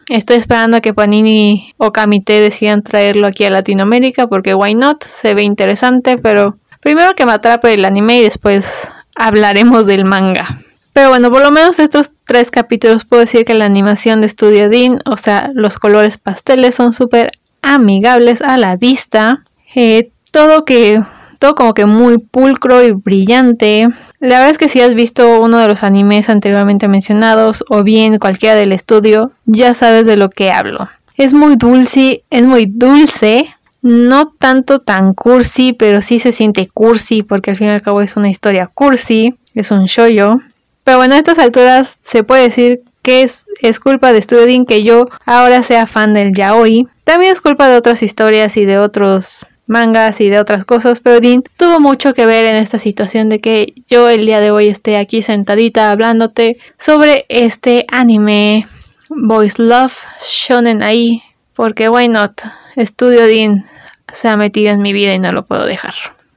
estoy 0.09 0.37
esperando 0.37 0.77
a 0.77 0.81
que 0.81 0.93
Panini 0.93 1.73
o 1.77 1.91
Kamite 1.91 2.39
decidan 2.39 2.83
traerlo 2.83 3.27
aquí 3.27 3.43
a 3.43 3.49
Latinoamérica 3.49 4.27
porque 4.27 4.55
why 4.55 4.73
not? 4.73 5.03
Se 5.03 5.33
ve 5.33 5.43
interesante, 5.43 6.17
pero 6.17 6.55
primero 6.79 7.13
que 7.15 7.25
me 7.25 7.33
atrape 7.33 7.73
el 7.73 7.83
anime 7.83 8.19
y 8.19 8.23
después 8.23 8.87
hablaremos 9.15 9.85
del 9.85 10.05
manga. 10.05 10.59
Pero 10.97 11.09
bueno, 11.09 11.29
por 11.29 11.43
lo 11.43 11.51
menos 11.51 11.77
estos 11.77 12.09
tres 12.25 12.49
capítulos 12.49 13.05
puedo 13.05 13.19
decir 13.19 13.45
que 13.45 13.53
la 13.53 13.65
animación 13.65 14.19
de 14.19 14.29
Studio 14.29 14.67
Dean, 14.67 14.99
o 15.05 15.15
sea, 15.15 15.51
los 15.53 15.77
colores 15.77 16.17
pasteles 16.17 16.73
son 16.73 16.91
súper 16.91 17.29
amigables 17.61 18.41
a 18.41 18.57
la 18.57 18.77
vista. 18.77 19.43
Eh, 19.75 20.09
todo 20.31 20.65
que 20.65 21.03
todo 21.37 21.53
como 21.53 21.75
que 21.75 21.85
muy 21.85 22.17
pulcro 22.17 22.81
y 22.81 22.93
brillante. 22.93 23.89
La 24.19 24.39
verdad 24.39 24.49
es 24.49 24.57
que 24.57 24.69
si 24.69 24.81
has 24.81 24.95
visto 24.95 25.39
uno 25.39 25.59
de 25.59 25.67
los 25.67 25.83
animes 25.83 26.29
anteriormente 26.29 26.87
mencionados 26.87 27.63
o 27.69 27.83
bien 27.83 28.17
cualquiera 28.17 28.55
del 28.55 28.71
estudio, 28.71 29.31
ya 29.45 29.75
sabes 29.75 30.07
de 30.07 30.17
lo 30.17 30.31
que 30.31 30.51
hablo. 30.51 30.89
Es 31.15 31.35
muy 31.35 31.57
dulce, 31.57 32.23
es 32.31 32.41
muy 32.41 32.65
dulce, 32.65 33.53
no 33.83 34.29
tanto 34.29 34.79
tan 34.79 35.13
cursi, 35.13 35.73
pero 35.73 36.01
sí 36.01 36.17
se 36.17 36.31
siente 36.31 36.67
cursi 36.67 37.21
porque 37.21 37.51
al 37.51 37.57
fin 37.57 37.67
y 37.67 37.69
al 37.69 37.83
cabo 37.83 38.01
es 38.01 38.15
una 38.15 38.29
historia 38.29 38.65
cursi, 38.65 39.35
es 39.53 39.69
un 39.69 39.85
shoyo. 39.85 40.39
Pero 40.87 40.99
bueno, 40.99 41.15
a 41.15 41.17
estas 41.17 41.37
alturas 41.37 41.99
se 42.01 42.23
puede 42.23 42.43
decir 42.43 42.81
que 43.01 43.21
es, 43.21 43.79
culpa 43.81 44.13
de 44.13 44.21
Studio 44.21 44.65
que 44.65 44.85
yo 44.85 45.09
ahora 45.25 45.61
sea 45.61 45.85
fan 45.85 46.13
del 46.13 46.33
yaoi. 46.33 46.87
También 47.03 47.33
es 47.33 47.41
culpa 47.41 47.67
de 47.67 47.75
otras 47.75 48.01
historias 48.01 48.55
y 48.55 48.63
de 48.63 48.79
otros 48.79 49.45
mangas 49.65 50.21
y 50.21 50.29
de 50.29 50.39
otras 50.39 50.63
cosas, 50.63 51.01
pero 51.01 51.19
Dean 51.19 51.43
tuvo 51.57 51.81
mucho 51.81 52.13
que 52.13 52.25
ver 52.25 52.45
en 52.45 52.55
esta 52.55 52.79
situación 52.79 53.27
de 53.27 53.41
que 53.41 53.73
yo 53.89 54.07
el 54.07 54.25
día 54.25 54.39
de 54.39 54.49
hoy 54.49 54.69
esté 54.69 54.95
aquí 54.95 55.21
sentadita 55.21 55.91
hablándote 55.91 56.57
sobre 56.77 57.25
este 57.27 57.85
anime 57.91 58.65
Boys 59.09 59.59
Love 59.59 59.93
Shonen 60.25 60.83
ahí, 60.83 61.21
porque 61.53 61.89
why 61.89 62.07
not? 62.07 62.43
Estudio 62.77 63.25
Dean 63.25 63.65
se 64.13 64.29
ha 64.29 64.37
metido 64.37 64.71
en 64.71 64.81
mi 64.81 64.93
vida 64.93 65.13
y 65.13 65.19
no 65.19 65.33
lo 65.33 65.43
puedo 65.43 65.65
dejar. 65.65 65.95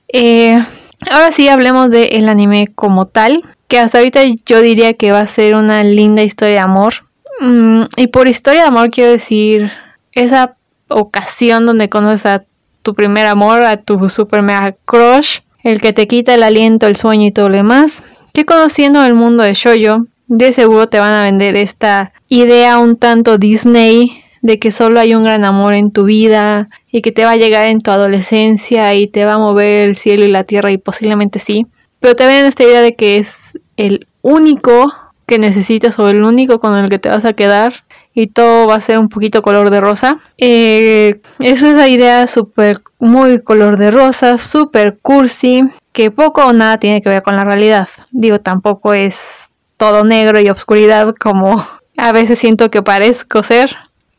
Eh, 0.08 0.60
ahora 1.08 1.30
sí 1.30 1.48
hablemos 1.48 1.88
del 1.90 2.28
anime 2.28 2.66
como 2.74 3.06
tal, 3.06 3.44
que 3.70 3.78
hasta 3.78 3.98
ahorita 3.98 4.20
yo 4.44 4.60
diría 4.60 4.94
que 4.94 5.12
va 5.12 5.20
a 5.20 5.26
ser 5.28 5.54
una 5.54 5.84
linda 5.84 6.24
historia 6.24 6.54
de 6.54 6.58
amor. 6.58 6.92
Mm, 7.40 7.84
y 7.96 8.08
por 8.08 8.26
historia 8.26 8.62
de 8.62 8.68
amor 8.68 8.90
quiero 8.90 9.12
decir 9.12 9.70
esa 10.12 10.56
ocasión 10.88 11.66
donde 11.66 11.88
conoces 11.88 12.26
a 12.26 12.44
tu 12.82 12.94
primer 12.94 13.26
amor, 13.26 13.62
a 13.62 13.76
tu 13.76 14.08
super 14.08 14.42
mega 14.42 14.74
crush, 14.84 15.38
el 15.62 15.80
que 15.80 15.92
te 15.92 16.08
quita 16.08 16.34
el 16.34 16.42
aliento, 16.42 16.88
el 16.88 16.96
sueño 16.96 17.28
y 17.28 17.30
todo 17.30 17.48
lo 17.48 17.56
demás, 17.56 18.02
que 18.34 18.44
conociendo 18.44 19.04
el 19.04 19.14
mundo 19.14 19.44
de 19.44 19.54
shoyo, 19.54 20.06
de 20.26 20.52
seguro 20.52 20.88
te 20.88 20.98
van 20.98 21.14
a 21.14 21.22
vender 21.22 21.56
esta 21.56 22.12
idea 22.28 22.80
un 22.80 22.96
tanto 22.96 23.38
Disney 23.38 24.24
de 24.42 24.58
que 24.58 24.72
solo 24.72 24.98
hay 24.98 25.14
un 25.14 25.22
gran 25.22 25.44
amor 25.44 25.74
en 25.74 25.92
tu 25.92 26.04
vida 26.04 26.70
y 26.90 27.02
que 27.02 27.12
te 27.12 27.24
va 27.24 27.32
a 27.32 27.36
llegar 27.36 27.68
en 27.68 27.78
tu 27.78 27.92
adolescencia 27.92 28.94
y 28.94 29.06
te 29.06 29.24
va 29.24 29.34
a 29.34 29.38
mover 29.38 29.88
el 29.88 29.96
cielo 29.96 30.24
y 30.24 30.30
la 30.30 30.42
tierra 30.42 30.72
y 30.72 30.78
posiblemente 30.78 31.38
sí. 31.38 31.66
Pero 32.00 32.14
ven 32.18 32.46
esta 32.46 32.64
idea 32.64 32.80
de 32.80 32.96
que 32.96 33.18
es 33.18 33.58
el 33.76 34.08
único 34.22 34.92
que 35.26 35.38
necesitas 35.38 35.98
o 35.98 36.08
el 36.08 36.24
único 36.24 36.58
con 36.58 36.76
el 36.76 36.90
que 36.90 36.98
te 36.98 37.08
vas 37.08 37.24
a 37.24 37.34
quedar 37.34 37.84
y 38.14 38.26
todo 38.26 38.66
va 38.66 38.74
a 38.74 38.80
ser 38.80 38.98
un 38.98 39.08
poquito 39.08 39.42
color 39.42 39.70
de 39.70 39.80
rosa. 39.80 40.18
Eh, 40.38 41.20
es 41.38 41.62
esa 41.62 41.88
idea 41.88 42.26
súper, 42.26 42.82
muy 42.98 43.40
color 43.40 43.76
de 43.76 43.90
rosa, 43.90 44.38
súper 44.38 44.98
cursi, 45.00 45.62
que 45.92 46.10
poco 46.10 46.44
o 46.44 46.52
nada 46.52 46.78
tiene 46.78 47.00
que 47.02 47.08
ver 47.08 47.22
con 47.22 47.36
la 47.36 47.44
realidad. 47.44 47.88
Digo, 48.10 48.40
tampoco 48.40 48.92
es 48.92 49.48
todo 49.76 50.04
negro 50.04 50.40
y 50.40 50.50
obscuridad 50.50 51.14
como 51.14 51.64
a 51.96 52.12
veces 52.12 52.38
siento 52.38 52.70
que 52.70 52.82
parezco 52.82 53.42
ser, 53.42 53.76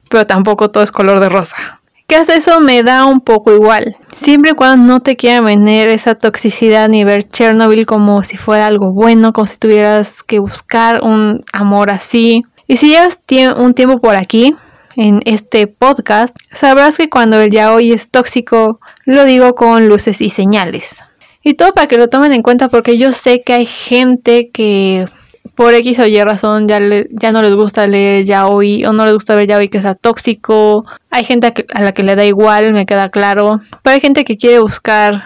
pero 0.10 0.26
tampoco 0.26 0.72
todo 0.72 0.84
es 0.84 0.92
color 0.92 1.20
de 1.20 1.30
rosa. 1.30 1.81
Que 2.12 2.18
eso 2.18 2.60
me 2.60 2.84
da 2.84 3.06
un 3.06 3.22
poco 3.22 3.54
igual. 3.54 3.96
Siempre 4.12 4.52
y 4.52 4.54
cuando 4.54 4.86
no 4.86 5.00
te 5.00 5.16
quieran 5.16 5.46
vender 5.46 5.88
esa 5.88 6.14
toxicidad 6.14 6.90
ni 6.90 7.06
ver 7.06 7.30
Chernobyl 7.30 7.86
como 7.86 8.26
si 8.26 8.36
fuera 8.36 8.66
algo 8.66 8.92
bueno, 8.92 9.32
como 9.32 9.48
si 9.48 9.56
tuvieras 9.56 10.22
que 10.22 10.40
buscar 10.40 11.04
un 11.04 11.46
amor 11.54 11.90
así 11.90 12.44
y 12.68 12.76
si 12.76 12.90
llevas 12.90 13.18
un 13.56 13.74
tiempo 13.74 14.00
por 14.00 14.18
aquí, 14.18 14.54
en 14.98 15.22
este 15.24 15.68
podcast, 15.68 16.36
sabrás 16.52 16.98
que 16.98 17.10
cuando 17.10 17.40
el 17.40 17.50
yaoi 17.50 17.94
es 17.94 18.10
tóxico, 18.10 18.82
lo 19.06 19.24
digo 19.24 19.56
con 19.56 19.88
luces 19.88 20.20
y 20.20 20.30
señales. 20.30 21.06
Y 21.44 21.54
todo 21.54 21.74
para 21.74 21.88
que 21.88 21.96
lo 21.96 22.10
tomen 22.10 22.34
en 22.34 22.44
cuenta 22.44 22.68
porque 22.68 22.98
yo 22.98 23.14
sé 23.14 23.42
que 23.42 23.54
hay 23.54 23.66
gente 23.66 24.50
que 24.52 25.06
por 25.56 25.74
X 25.74 26.00
o 26.00 26.08
Y 26.08 26.24
razón 26.24 26.68
ya, 26.68 26.80
ya 27.10 27.32
no 27.32 27.42
les 27.42 27.54
gusta 27.54 27.86
leer 27.88 28.26
yaoi 28.26 28.86
o 28.86 28.94
no 28.94 29.06
les 29.06 29.14
gusta 29.14 29.36
ver 29.36 29.48
yaoi 29.48 29.70
que 29.70 29.82
sea 29.82 29.96
tóxico. 29.96 30.86
Hay 31.10 31.24
gente 31.24 31.54
a 31.74 31.82
la 31.82 31.94
que 31.94 32.04
le 32.04 32.16
da 32.16 32.26
igual, 32.26 32.74
me 32.74 32.86
queda 32.86 33.10
claro. 33.10 33.60
Pero 33.84 33.94
hay 33.94 34.02
gente 34.02 34.24
que 34.24 34.38
quiere 34.38 34.60
buscar, 34.60 35.24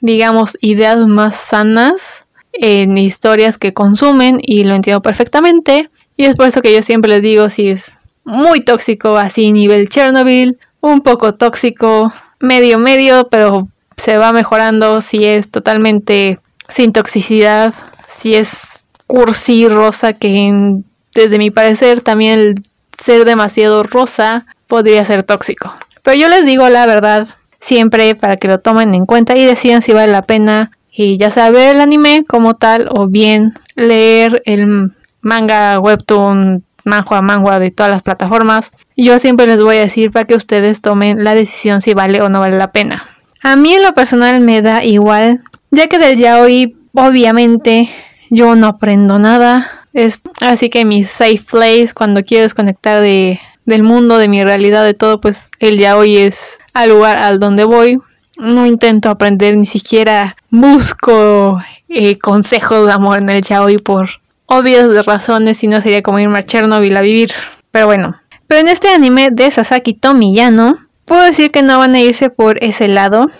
digamos, 0.00 0.56
ideas 0.60 1.06
más 1.06 1.36
sanas 1.36 2.24
en 2.52 2.96
historias 2.96 3.58
que 3.58 3.74
consumen 3.74 4.38
y 4.40 4.64
lo 4.64 4.74
entiendo 4.74 5.02
perfectamente. 5.02 5.90
Y 6.16 6.24
es 6.24 6.36
por 6.36 6.46
eso 6.46 6.62
que 6.62 6.72
yo 6.72 6.82
siempre 6.82 7.10
les 7.10 7.22
digo 7.22 7.48
si 7.48 7.68
es 7.68 7.98
muy 8.24 8.60
tóxico, 8.60 9.18
así 9.18 9.52
nivel 9.52 9.88
Chernobyl, 9.88 10.58
un 10.80 11.00
poco 11.00 11.34
tóxico, 11.34 12.12
medio 12.40 12.78
medio, 12.78 13.28
pero 13.28 13.68
se 13.96 14.16
va 14.16 14.32
mejorando 14.32 15.00
si 15.00 15.24
es 15.24 15.50
totalmente 15.50 16.38
sin 16.68 16.92
toxicidad, 16.92 17.74
si 18.18 18.34
es 18.34 18.73
cursi 19.06 19.68
rosa, 19.68 20.12
que 20.12 20.80
desde 21.14 21.38
mi 21.38 21.50
parecer 21.50 22.00
también 22.00 22.38
el 22.38 22.54
ser 23.02 23.24
demasiado 23.24 23.82
rosa 23.82 24.46
podría 24.66 25.04
ser 25.04 25.22
tóxico. 25.22 25.74
Pero 26.02 26.16
yo 26.16 26.28
les 26.28 26.44
digo 26.44 26.68
la 26.68 26.86
verdad 26.86 27.28
siempre 27.60 28.14
para 28.14 28.36
que 28.36 28.48
lo 28.48 28.60
tomen 28.60 28.94
en 28.94 29.06
cuenta 29.06 29.36
y 29.36 29.44
decidan 29.44 29.82
si 29.82 29.92
vale 29.92 30.12
la 30.12 30.22
pena 30.22 30.70
y 30.92 31.16
ya 31.16 31.30
sea 31.30 31.50
ver 31.50 31.74
el 31.74 31.80
anime 31.80 32.24
como 32.26 32.54
tal 32.54 32.88
o 32.90 33.08
bien 33.08 33.54
leer 33.74 34.42
el 34.44 34.92
manga, 35.22 35.80
webtoon, 35.80 36.62
manhua, 36.84 37.22
manga 37.22 37.58
de 37.58 37.70
todas 37.70 37.90
las 37.90 38.02
plataformas. 38.02 38.70
Yo 38.96 39.18
siempre 39.18 39.46
les 39.46 39.62
voy 39.62 39.76
a 39.76 39.80
decir 39.80 40.12
para 40.12 40.26
que 40.26 40.34
ustedes 40.34 40.82
tomen 40.82 41.24
la 41.24 41.34
decisión 41.34 41.80
si 41.80 41.94
vale 41.94 42.20
o 42.20 42.28
no 42.28 42.40
vale 42.40 42.58
la 42.58 42.70
pena. 42.70 43.08
A 43.42 43.56
mí 43.56 43.72
en 43.74 43.82
lo 43.82 43.94
personal 43.94 44.40
me 44.40 44.62
da 44.62 44.84
igual, 44.84 45.40
ya 45.70 45.88
que 45.88 45.98
del 45.98 46.18
yaoi 46.18 46.76
obviamente 46.94 47.88
yo 48.30 48.56
no 48.56 48.66
aprendo 48.66 49.18
nada. 49.18 49.86
Es 49.92 50.20
así 50.40 50.70
que 50.70 50.84
mi 50.84 51.04
safe 51.04 51.40
place 51.48 51.90
cuando 51.94 52.24
quiero 52.24 52.42
desconectar 52.42 53.00
de, 53.00 53.40
del 53.64 53.82
mundo, 53.82 54.18
de 54.18 54.28
mi 54.28 54.42
realidad, 54.42 54.84
de 54.84 54.94
todo, 54.94 55.20
pues 55.20 55.50
el 55.60 55.78
yaoi 55.78 56.16
es 56.16 56.58
al 56.72 56.90
lugar 56.90 57.16
al 57.16 57.40
donde 57.40 57.64
voy. 57.64 58.00
No 58.36 58.66
intento 58.66 59.10
aprender, 59.10 59.56
ni 59.56 59.66
siquiera 59.66 60.34
busco 60.50 61.60
eh, 61.88 62.18
consejos 62.18 62.86
de 62.86 62.92
amor 62.92 63.20
en 63.20 63.28
el 63.28 63.42
yaoi 63.42 63.78
por 63.78 64.08
obvias 64.46 65.06
razones 65.06 65.62
y 65.62 65.68
no 65.68 65.80
sería 65.80 66.02
como 66.02 66.18
irme 66.18 66.38
a 66.38 66.42
Chernobyl 66.42 66.96
a 66.96 67.00
vivir. 67.00 67.30
Pero 67.70 67.86
bueno. 67.86 68.16
Pero 68.46 68.60
en 68.60 68.68
este 68.68 68.88
anime 68.88 69.30
de 69.30 69.50
Sasaki 69.50 69.94
Tomiyano, 69.94 70.78
puedo 71.04 71.22
decir 71.22 71.50
que 71.50 71.62
no 71.62 71.78
van 71.78 71.94
a 71.94 72.00
irse 72.00 72.30
por 72.30 72.62
ese 72.62 72.88
lado. 72.88 73.30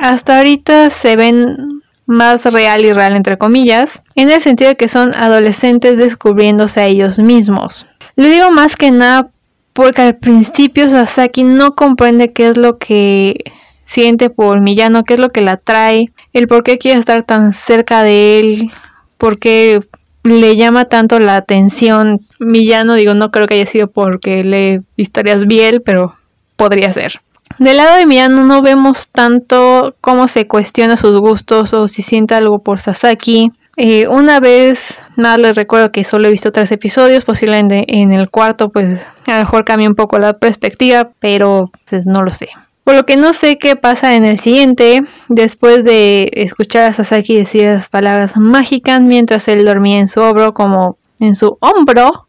Hasta 0.00 0.38
ahorita 0.38 0.90
se 0.90 1.16
ven 1.16 1.71
más 2.06 2.44
real 2.44 2.84
y 2.84 2.92
real 2.92 3.16
entre 3.16 3.38
comillas, 3.38 4.02
en 4.14 4.30
el 4.30 4.40
sentido 4.40 4.70
de 4.70 4.76
que 4.76 4.88
son 4.88 5.14
adolescentes 5.14 5.98
descubriéndose 5.98 6.80
a 6.80 6.86
ellos 6.86 7.18
mismos. 7.18 7.86
Lo 8.16 8.28
digo 8.28 8.50
más 8.50 8.76
que 8.76 8.90
nada 8.90 9.30
porque 9.72 10.02
al 10.02 10.16
principio 10.16 10.88
Sasaki 10.88 11.44
no 11.44 11.74
comprende 11.74 12.32
qué 12.32 12.48
es 12.48 12.56
lo 12.56 12.78
que 12.78 13.44
siente 13.84 14.30
por 14.30 14.60
Miyano, 14.60 15.04
qué 15.04 15.14
es 15.14 15.20
lo 15.20 15.30
que 15.30 15.40
la 15.40 15.52
atrae, 15.52 16.06
el 16.32 16.48
por 16.48 16.62
qué 16.62 16.78
quiere 16.78 17.00
estar 17.00 17.22
tan 17.22 17.52
cerca 17.52 18.02
de 18.02 18.40
él, 18.40 18.70
por 19.18 19.38
qué 19.38 19.80
le 20.24 20.56
llama 20.56 20.84
tanto 20.86 21.18
la 21.18 21.36
atención 21.36 22.20
Millano, 22.38 22.94
digo, 22.94 23.14
no 23.14 23.30
creo 23.30 23.46
que 23.46 23.54
haya 23.54 23.66
sido 23.66 23.88
porque 23.88 24.44
lee 24.44 24.80
historias 24.96 25.46
bien, 25.46 25.82
pero 25.84 26.14
podría 26.56 26.92
ser. 26.92 27.20
Del 27.62 27.76
lado 27.76 27.96
de 27.96 28.06
Millano 28.06 28.44
no 28.44 28.60
vemos 28.60 29.06
tanto 29.06 29.94
cómo 30.00 30.26
se 30.26 30.48
cuestiona 30.48 30.96
sus 30.96 31.16
gustos 31.20 31.72
o 31.72 31.86
si 31.86 32.02
siente 32.02 32.34
algo 32.34 32.58
por 32.58 32.80
Sasaki. 32.80 33.52
Eh, 33.76 34.08
una 34.08 34.40
vez 34.40 35.00
más 35.16 35.38
les 35.38 35.54
recuerdo 35.54 35.92
que 35.92 36.02
solo 36.02 36.26
he 36.26 36.32
visto 36.32 36.50
tres 36.50 36.72
episodios, 36.72 37.24
posiblemente 37.24 37.84
en 38.00 38.10
el 38.10 38.30
cuarto 38.30 38.70
pues 38.70 39.00
a 39.28 39.34
lo 39.34 39.44
mejor 39.44 39.64
cambie 39.64 39.86
un 39.86 39.94
poco 39.94 40.18
la 40.18 40.32
perspectiva, 40.32 41.12
pero 41.20 41.70
pues 41.88 42.04
no 42.04 42.24
lo 42.24 42.32
sé. 42.34 42.48
Por 42.82 42.96
lo 42.96 43.06
que 43.06 43.16
no 43.16 43.32
sé 43.32 43.58
qué 43.58 43.76
pasa 43.76 44.16
en 44.16 44.24
el 44.24 44.40
siguiente, 44.40 45.02
después 45.28 45.84
de 45.84 46.30
escuchar 46.32 46.86
a 46.86 46.92
Sasaki 46.92 47.36
decir 47.36 47.66
las 47.66 47.88
palabras 47.88 48.36
mágicas 48.36 49.00
mientras 49.02 49.46
él 49.46 49.64
dormía 49.64 50.00
en 50.00 50.08
su 50.08 50.20
hombro, 50.20 50.52
como 50.52 50.96
en 51.20 51.36
su 51.36 51.58
hombro, 51.60 52.26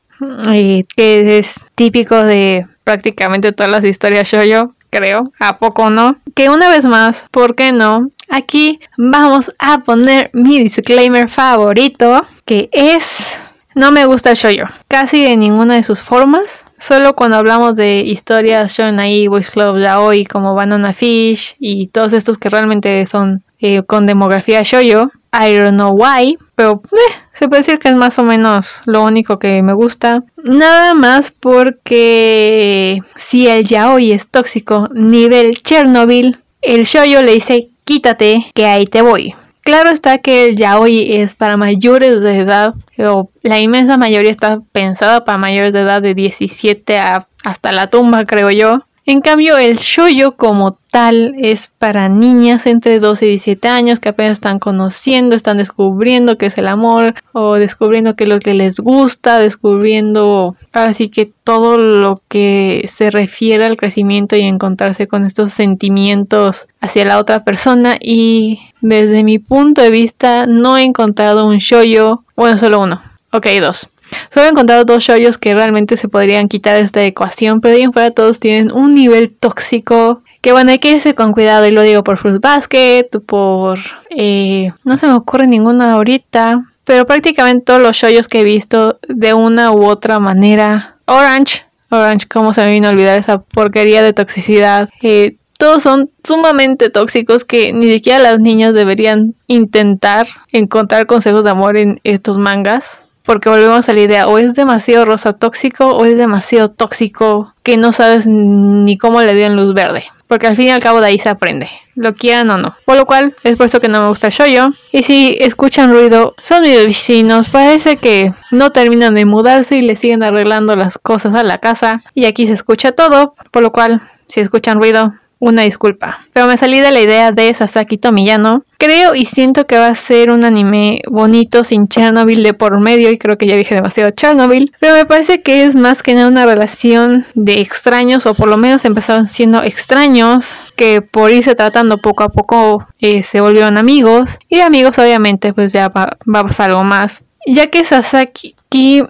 eh, 0.54 0.86
que 0.96 1.40
es 1.40 1.56
típico 1.74 2.24
de 2.24 2.68
prácticamente 2.84 3.52
todas 3.52 3.72
las 3.72 3.84
historias 3.84 4.30
yo 4.30 4.75
creo, 4.93 5.31
¿a 5.39 5.57
poco 5.57 5.89
no? 5.89 6.17
Que 6.35 6.50
una 6.50 6.69
vez 6.69 6.85
más, 6.85 7.25
¿por 7.31 7.55
qué 7.55 7.71
no? 7.71 8.12
Aquí 8.29 8.79
vamos 8.97 9.51
a 9.59 9.79
poner 9.79 10.29
mi 10.33 10.59
disclaimer 10.59 11.27
favorito, 11.27 12.25
que 12.45 12.69
es... 12.71 13.38
No 13.75 13.91
me 13.91 14.05
gusta 14.05 14.29
el 14.29 14.38
shoyo, 14.38 14.65
casi 14.88 15.23
de 15.23 15.35
ninguna 15.35 15.73
de 15.73 15.83
sus 15.83 16.00
formas. 16.00 16.63
Solo 16.77 17.15
cuando 17.15 17.38
hablamos 17.38 17.75
de 17.75 18.01
historias 18.01 18.79
ahí, 18.79 19.27
Boys 19.27 19.50
Club 19.50 19.79
Yaoi 19.79 20.25
como 20.25 20.53
Banana 20.53 20.93
Fish 20.93 21.55
y 21.57 21.88
todos 21.88 22.13
estos 22.13 22.38
que 22.38 22.50
realmente 22.50 23.03
son 23.07 23.43
eh, 23.57 23.81
con 23.81 24.05
demografía 24.05 24.62
shoyo. 24.62 25.09
I 25.33 25.55
don't 25.57 25.71
know 25.71 25.95
why, 25.97 26.38
pero 26.55 26.83
eh, 26.91 27.13
se 27.34 27.48
puede 27.48 27.62
decir 27.62 27.80
que 27.80 27.90
es 27.90 27.96
más 27.96 28.20
o 28.20 28.24
menos 28.24 28.82
lo 28.86 29.04
único 29.04 29.40
que 29.40 29.62
me 29.62 29.74
gusta. 29.74 30.24
Nada 30.44 30.94
más 30.94 31.32
porque 31.32 33.02
si 33.16 33.48
el 33.48 33.66
yaoi 33.66 34.12
es 34.12 34.28
tóxico 34.28 34.90
nivel 34.94 35.62
Chernobyl, 35.62 36.40
el 36.62 36.84
shoyo 36.84 37.22
le 37.22 37.34
dice 37.34 37.70
quítate 37.86 38.46
que 38.54 38.66
ahí 38.66 38.86
te 38.86 39.02
voy. 39.02 39.36
Claro 39.62 39.90
está 39.90 40.18
que 40.18 40.46
el 40.46 40.58
yaoi 40.58 41.16
es 41.22 41.36
para 41.36 41.56
mayores 41.56 42.22
de 42.22 42.38
edad, 42.38 42.74
o 42.98 43.30
la 43.44 43.60
inmensa 43.60 43.98
mayoría 43.98 44.32
está 44.32 44.62
pensada 44.72 45.24
para 45.24 45.38
mayores 45.38 45.74
de 45.74 45.82
edad 45.82 46.02
de 46.02 46.13
17 46.13 46.98
a 47.00 47.28
hasta 47.44 47.72
la 47.72 47.90
tumba, 47.90 48.25
creo 48.25 48.50
yo. 48.52 48.86
En 49.05 49.19
cambio, 49.19 49.57
el 49.57 49.75
shoyo 49.75 50.38
como 50.38 50.77
tal 50.89 51.36
es 51.38 51.69
para 51.77 52.07
niñas 52.07 52.65
entre 52.65 53.01
12 53.01 53.25
y 53.25 53.29
17 53.29 53.67
años 53.67 54.00
que 54.00 54.10
apenas 54.10 54.33
están 54.33 54.60
conociendo, 54.60 55.36
están 55.36 55.57
descubriendo 55.57 56.38
qué 56.38 56.45
es 56.45 56.57
el 56.57 56.69
amor 56.69 57.13
o 57.33 57.55
descubriendo 57.55 58.15
qué 58.15 58.24
es 58.24 58.29
lo 58.29 58.39
que 58.39 58.53
les 58.53 58.79
gusta, 58.79 59.39
descubriendo 59.39 60.55
así 60.72 61.10
que 61.10 61.29
todo 61.43 61.77
lo 61.77 62.22
que 62.29 62.89
se 62.89 63.12
refiere 63.12 63.65
al 63.65 63.75
crecimiento 63.75 64.38
y 64.38 64.43
encontrarse 64.43 65.07
con 65.07 65.25
estos 65.25 65.51
sentimientos 65.51 66.67
hacia 66.79 67.03
la 67.03 67.19
otra 67.19 67.43
persona 67.43 67.98
y 68.00 68.62
desde 68.79 69.25
mi 69.25 69.38
punto 69.38 69.81
de 69.81 69.89
vista 69.89 70.45
no 70.45 70.77
he 70.77 70.83
encontrado 70.83 71.45
un 71.45 71.57
shoyo, 71.57 72.24
bueno, 72.38 72.57
solo 72.57 72.79
uno. 72.79 73.01
Ok, 73.33 73.48
dos 73.60 73.89
Solo 74.29 74.46
he 74.46 74.50
encontrado 74.50 74.86
dos 74.86 75.03
shoyos 75.03 75.38
que 75.38 75.53
realmente 75.53 75.98
se 75.98 76.08
podrían 76.08 76.48
quitar 76.48 76.77
de 76.77 76.82
esta 76.82 77.03
ecuación, 77.03 77.62
pero 77.62 77.75
bien 77.75 77.93
fuera 77.93 78.12
todos 78.12 78.39
tienen 78.39 78.72
un 78.72 78.96
nivel 78.96 79.34
tóxico. 79.34 80.22
Que 80.41 80.51
bueno, 80.51 80.72
hay 80.72 80.79
que 80.79 80.91
irse 80.91 81.15
con 81.15 81.32
cuidado 81.32 81.65
y 81.67 81.72
lo 81.72 81.84
digo 81.84 82.03
por 82.03 82.17
Fruit 82.17 82.41
Basket, 82.41 83.08
por... 83.25 83.79
Eh, 84.10 84.72
no 84.84 84.98
se 84.98 85.08
me 85.08 85.13
ocurre 85.13 85.48
ninguna 85.48 85.93
ahorita, 85.93 86.65
pero 86.84 87.05
prácticamente 87.05 87.65
todos 87.65 87.82
los 87.82 87.96
shoyos 87.96 88.27
que 88.27 88.41
he 88.41 88.43
visto 88.43 89.00
de 89.08 89.34
una 89.34 89.72
u 89.72 89.86
otra 89.86 90.20
manera. 90.20 90.98
Orange, 91.05 91.65
Orange, 91.89 92.27
¿cómo 92.27 92.53
se 92.53 92.65
me 92.65 92.72
vino 92.72 92.88
a 92.88 92.91
olvidar 92.91 93.17
esa 93.17 93.41
porquería 93.41 94.01
de 94.01 94.13
toxicidad? 94.13 94.89
Eh, 95.01 95.38
todos 95.58 95.84
son 95.84 96.10
sumamente 96.24 96.89
tóxicos 96.89 97.46
que 97.46 97.72
ni 97.72 97.91
siquiera 97.91 98.20
las 98.20 98.39
niñas 98.39 98.74
deberían 98.74 99.36
intentar 99.48 100.27
encontrar 100.51 101.05
consejos 101.05 101.43
de 101.43 101.51
amor 101.51 101.77
en 101.77 102.01
estos 102.03 102.38
mangas 102.38 103.02
porque 103.24 103.50
volvemos 103.50 103.88
a 103.89 103.94
la 103.94 104.01
idea, 104.01 104.27
o 104.27 104.38
es 104.38 104.53
demasiado 104.53 105.06
rosa 105.06 105.34
tóxico 105.34 105.96
o 105.96 106.06
es 106.06 106.18
demasiado 106.18 106.70
tóxico 106.70 107.53
que 107.63 107.77
no 107.77 107.92
sabes 107.92 108.27
ni 108.27 108.98
cómo 108.98 109.22
le 109.22 109.34
dieron 109.34 109.56
luz 109.56 109.74
verde. 109.74 110.03
Porque 110.27 110.48
al 110.48 110.56
fin 110.56 110.68
y 110.68 110.72
al 110.72 110.82
cabo 110.82 111.00
de 111.00 111.08
ahí 111.08 111.20
se 111.20 111.30
aprende, 111.30 111.70
lo 111.96 112.15
quieran 112.15 112.50
o 112.50 112.58
no. 112.58 112.75
Por 112.86 112.96
lo 112.96 113.06
cual 113.06 113.36
es 113.44 113.56
por 113.56 113.68
eso 113.68 113.80
que 113.80 113.88
no 113.88 114.01
me 114.01 114.10
gusta 114.10 114.30
shoyo. 114.30 114.72
Y 114.92 115.03
si 115.03 115.38
escuchan 115.39 115.92
ruido, 115.92 116.34
son 116.41 116.63
mis 116.63 116.86
vecinos. 116.86 117.50
Parece 117.50 117.97
que 117.97 118.34
no 118.50 118.71
terminan 118.71 119.13
de 119.13 119.26
mudarse 119.26 119.76
y 119.76 119.84
le 119.84 119.95
siguen 119.95 120.24
arreglando 120.24 120.76
las 120.76 120.97
cosas 120.97 121.36
a 121.36 121.43
la 121.43 121.60
casa. 121.60 122.02
Y 122.15 122.26
aquí 122.26 122.47
se 122.47 122.54
escucha 122.54 122.93
todo. 122.93 123.36
Por 123.52 123.62
lo 123.62 123.71
cual, 123.71 124.02
si 124.28 124.39
escuchan 124.39 124.80
ruido, 124.80 125.13
una 125.39 125.63
disculpa. 125.63 126.19
Pero 126.34 126.48
me 126.48 126.58
salí 126.58 126.80
de 126.80 126.91
la 126.91 127.02
idea 127.02 127.32
de 127.32 127.54
Sasaki 127.54 127.98
Tomiyano. 127.98 128.63
Creo 128.78 129.15
y 129.15 129.26
siento 129.26 129.65
que 129.65 129.78
va 129.78 129.88
a 129.88 129.96
ser 129.96 130.30
un 130.30 130.46
anime 130.46 131.02
bonito 131.10 131.63
sin 131.63 131.88
Chernobyl 131.88 132.43
de 132.43 132.54
por 132.54 132.80
medio 132.80 133.12
y 133.12 133.17
creo 133.17 133.38
que 133.38 133.48
ya 133.48 133.56
dije 133.56 133.76
demasiado 133.76 134.12
Chernobyl. 134.12 134.72
Pero 134.80 134.96
me 134.96 135.06
parece 135.06 135.41
que 135.41 135.65
es 135.65 135.76
más 135.76 136.04
que 136.04 136.15
nada 136.15 136.28
una 136.28 136.46
relación 136.46 137.26
de 137.34 137.62
extraños 137.62 138.26
o 138.26 138.34
por 138.34 138.50
lo 138.50 138.58
menos 138.58 138.86
empezaron 138.86 139.28
siendo 139.28 139.63
extraños 139.63 140.46
que 140.76 141.02
por 141.02 141.32
irse 141.32 141.56
tratando 141.56 141.98
poco 141.98 142.24
a 142.24 142.30
poco 142.30 142.88
eh, 143.00 143.24
se 143.24 143.41
volvieron 143.41 143.78
amigos 143.78 144.30
y 144.50 144.62
amigos 144.62 144.98
obviamente 144.98 145.54
pues 145.54 145.72
ya 145.72 145.89
va, 145.89 146.17
va 146.34 146.39
a 146.39 146.48
pasar 146.48 146.69
algo 146.69 146.84
más. 146.84 147.22
Ya 147.45 147.67
que 147.67 147.84
Sasaki 147.84 148.56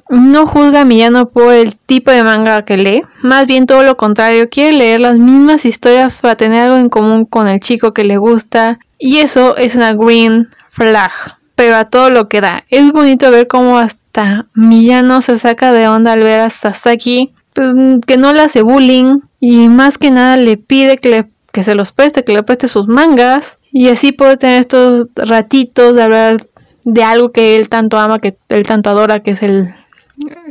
no 0.09 0.45
juzga 0.45 0.81
a 0.81 0.85
Miyano 0.85 1.29
por 1.29 1.53
el 1.53 1.75
tipo 1.77 2.11
de 2.11 2.23
manga 2.23 2.65
que 2.65 2.77
lee, 2.77 3.03
más 3.21 3.45
bien 3.45 3.65
todo 3.65 3.83
lo 3.83 3.95
contrario, 3.95 4.49
quiere 4.49 4.73
leer 4.73 5.01
las 5.01 5.19
mismas 5.19 5.65
historias 5.65 6.19
para 6.19 6.35
tener 6.35 6.65
algo 6.65 6.77
en 6.77 6.89
común 6.89 7.25
con 7.25 7.47
el 7.47 7.59
chico 7.59 7.93
que 7.93 8.03
le 8.03 8.17
gusta 8.17 8.79
y 8.97 9.17
eso 9.17 9.55
es 9.57 9.75
una 9.75 9.93
green 9.93 10.49
flag, 10.69 11.11
pero 11.55 11.75
a 11.75 11.85
todo 11.85 12.09
lo 12.09 12.27
que 12.27 12.41
da. 12.41 12.63
Es 12.69 12.91
bonito 12.91 13.31
ver 13.31 13.47
cómo 13.47 13.77
hasta 13.77 14.47
Miyano 14.53 15.21
se 15.21 15.37
saca 15.37 15.71
de 15.71 15.87
onda 15.87 16.13
al 16.13 16.23
ver 16.23 16.41
a 16.41 16.49
Sasaki 16.49 17.33
pues, 17.53 17.73
que 18.05 18.17
no 18.17 18.33
le 18.33 18.41
hace 18.41 18.61
bullying 18.63 19.19
y 19.39 19.69
más 19.69 19.97
que 19.97 20.11
nada 20.11 20.37
le 20.37 20.57
pide 20.57 20.97
que, 20.97 21.27
que 21.51 21.63
se 21.63 21.75
los 21.75 21.91
preste, 21.91 22.23
que 22.23 22.33
le 22.33 22.43
preste 22.43 22.67
sus 22.67 22.87
mangas 22.87 23.57
y 23.71 23.89
así 23.89 24.11
puede 24.11 24.37
tener 24.37 24.59
estos 24.59 25.07
ratitos 25.15 25.95
de 25.95 26.03
hablar 26.03 26.47
de 26.83 27.03
algo 27.03 27.31
que 27.31 27.55
él 27.55 27.69
tanto 27.69 27.97
ama, 27.97 28.19
que 28.19 28.35
él 28.49 28.63
tanto 28.63 28.89
adora, 28.89 29.21
que 29.21 29.31
es 29.31 29.43
el... 29.43 29.73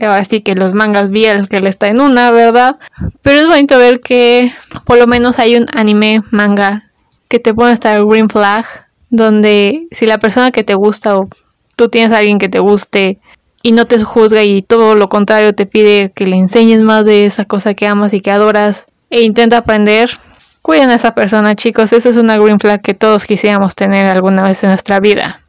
Ahora 0.01 0.25
sí 0.25 0.41
que 0.41 0.55
los 0.55 0.75
mangas 0.75 1.11
Biel, 1.11 1.49
que 1.49 1.59
él 1.59 1.67
está 1.67 1.87
en 1.87 2.01
una, 2.01 2.31
¿verdad? 2.31 2.77
Pero 3.23 3.41
es 3.41 3.47
bonito 3.47 3.79
ver 3.79 4.01
que 4.01 4.53
por 4.85 4.99
lo 4.99 5.07
menos 5.07 5.39
hay 5.39 5.57
un 5.57 5.67
anime 5.73 6.23
manga 6.31 6.91
que 7.29 7.39
te 7.39 7.55
pone 7.55 7.73
hasta 7.73 7.95
el 7.95 8.05
green 8.05 8.29
flag, 8.29 8.67
donde 9.09 9.87
si 9.93 10.07
la 10.07 10.19
persona 10.19 10.51
que 10.51 10.65
te 10.65 10.75
gusta 10.75 11.17
o 11.17 11.29
tú 11.77 11.89
tienes 11.89 12.13
a 12.13 12.19
alguien 12.19 12.39
que 12.39 12.49
te 12.49 12.59
guste 12.59 13.19
y 13.63 13.73
no 13.73 13.87
te 13.87 14.03
juzga 14.03 14.43
y 14.43 14.63
todo 14.63 14.97
lo 14.97 15.09
contrario 15.09 15.55
te 15.55 15.67
pide 15.67 16.11
que 16.15 16.27
le 16.27 16.37
enseñes 16.37 16.81
más 16.81 17.05
de 17.05 17.25
esa 17.25 17.45
cosa 17.45 17.75
que 17.75 17.87
amas 17.87 18.13
y 18.13 18.21
que 18.21 18.33
adoras 18.33 18.87
e 19.11 19.23
intenta 19.23 19.59
aprender, 19.59 20.11
cuiden 20.63 20.91
a 20.91 20.95
esa 20.95 21.15
persona 21.15 21.55
chicos, 21.55 21.93
eso 21.93 22.09
es 22.09 22.17
una 22.17 22.37
green 22.37 22.59
flag 22.59 22.83
que 22.83 22.95
todos 22.95 23.27
quisiéramos 23.27 23.77
tener 23.77 24.07
alguna 24.07 24.43
vez 24.43 24.63
en 24.65 24.71
nuestra 24.71 24.99
vida. 24.99 25.42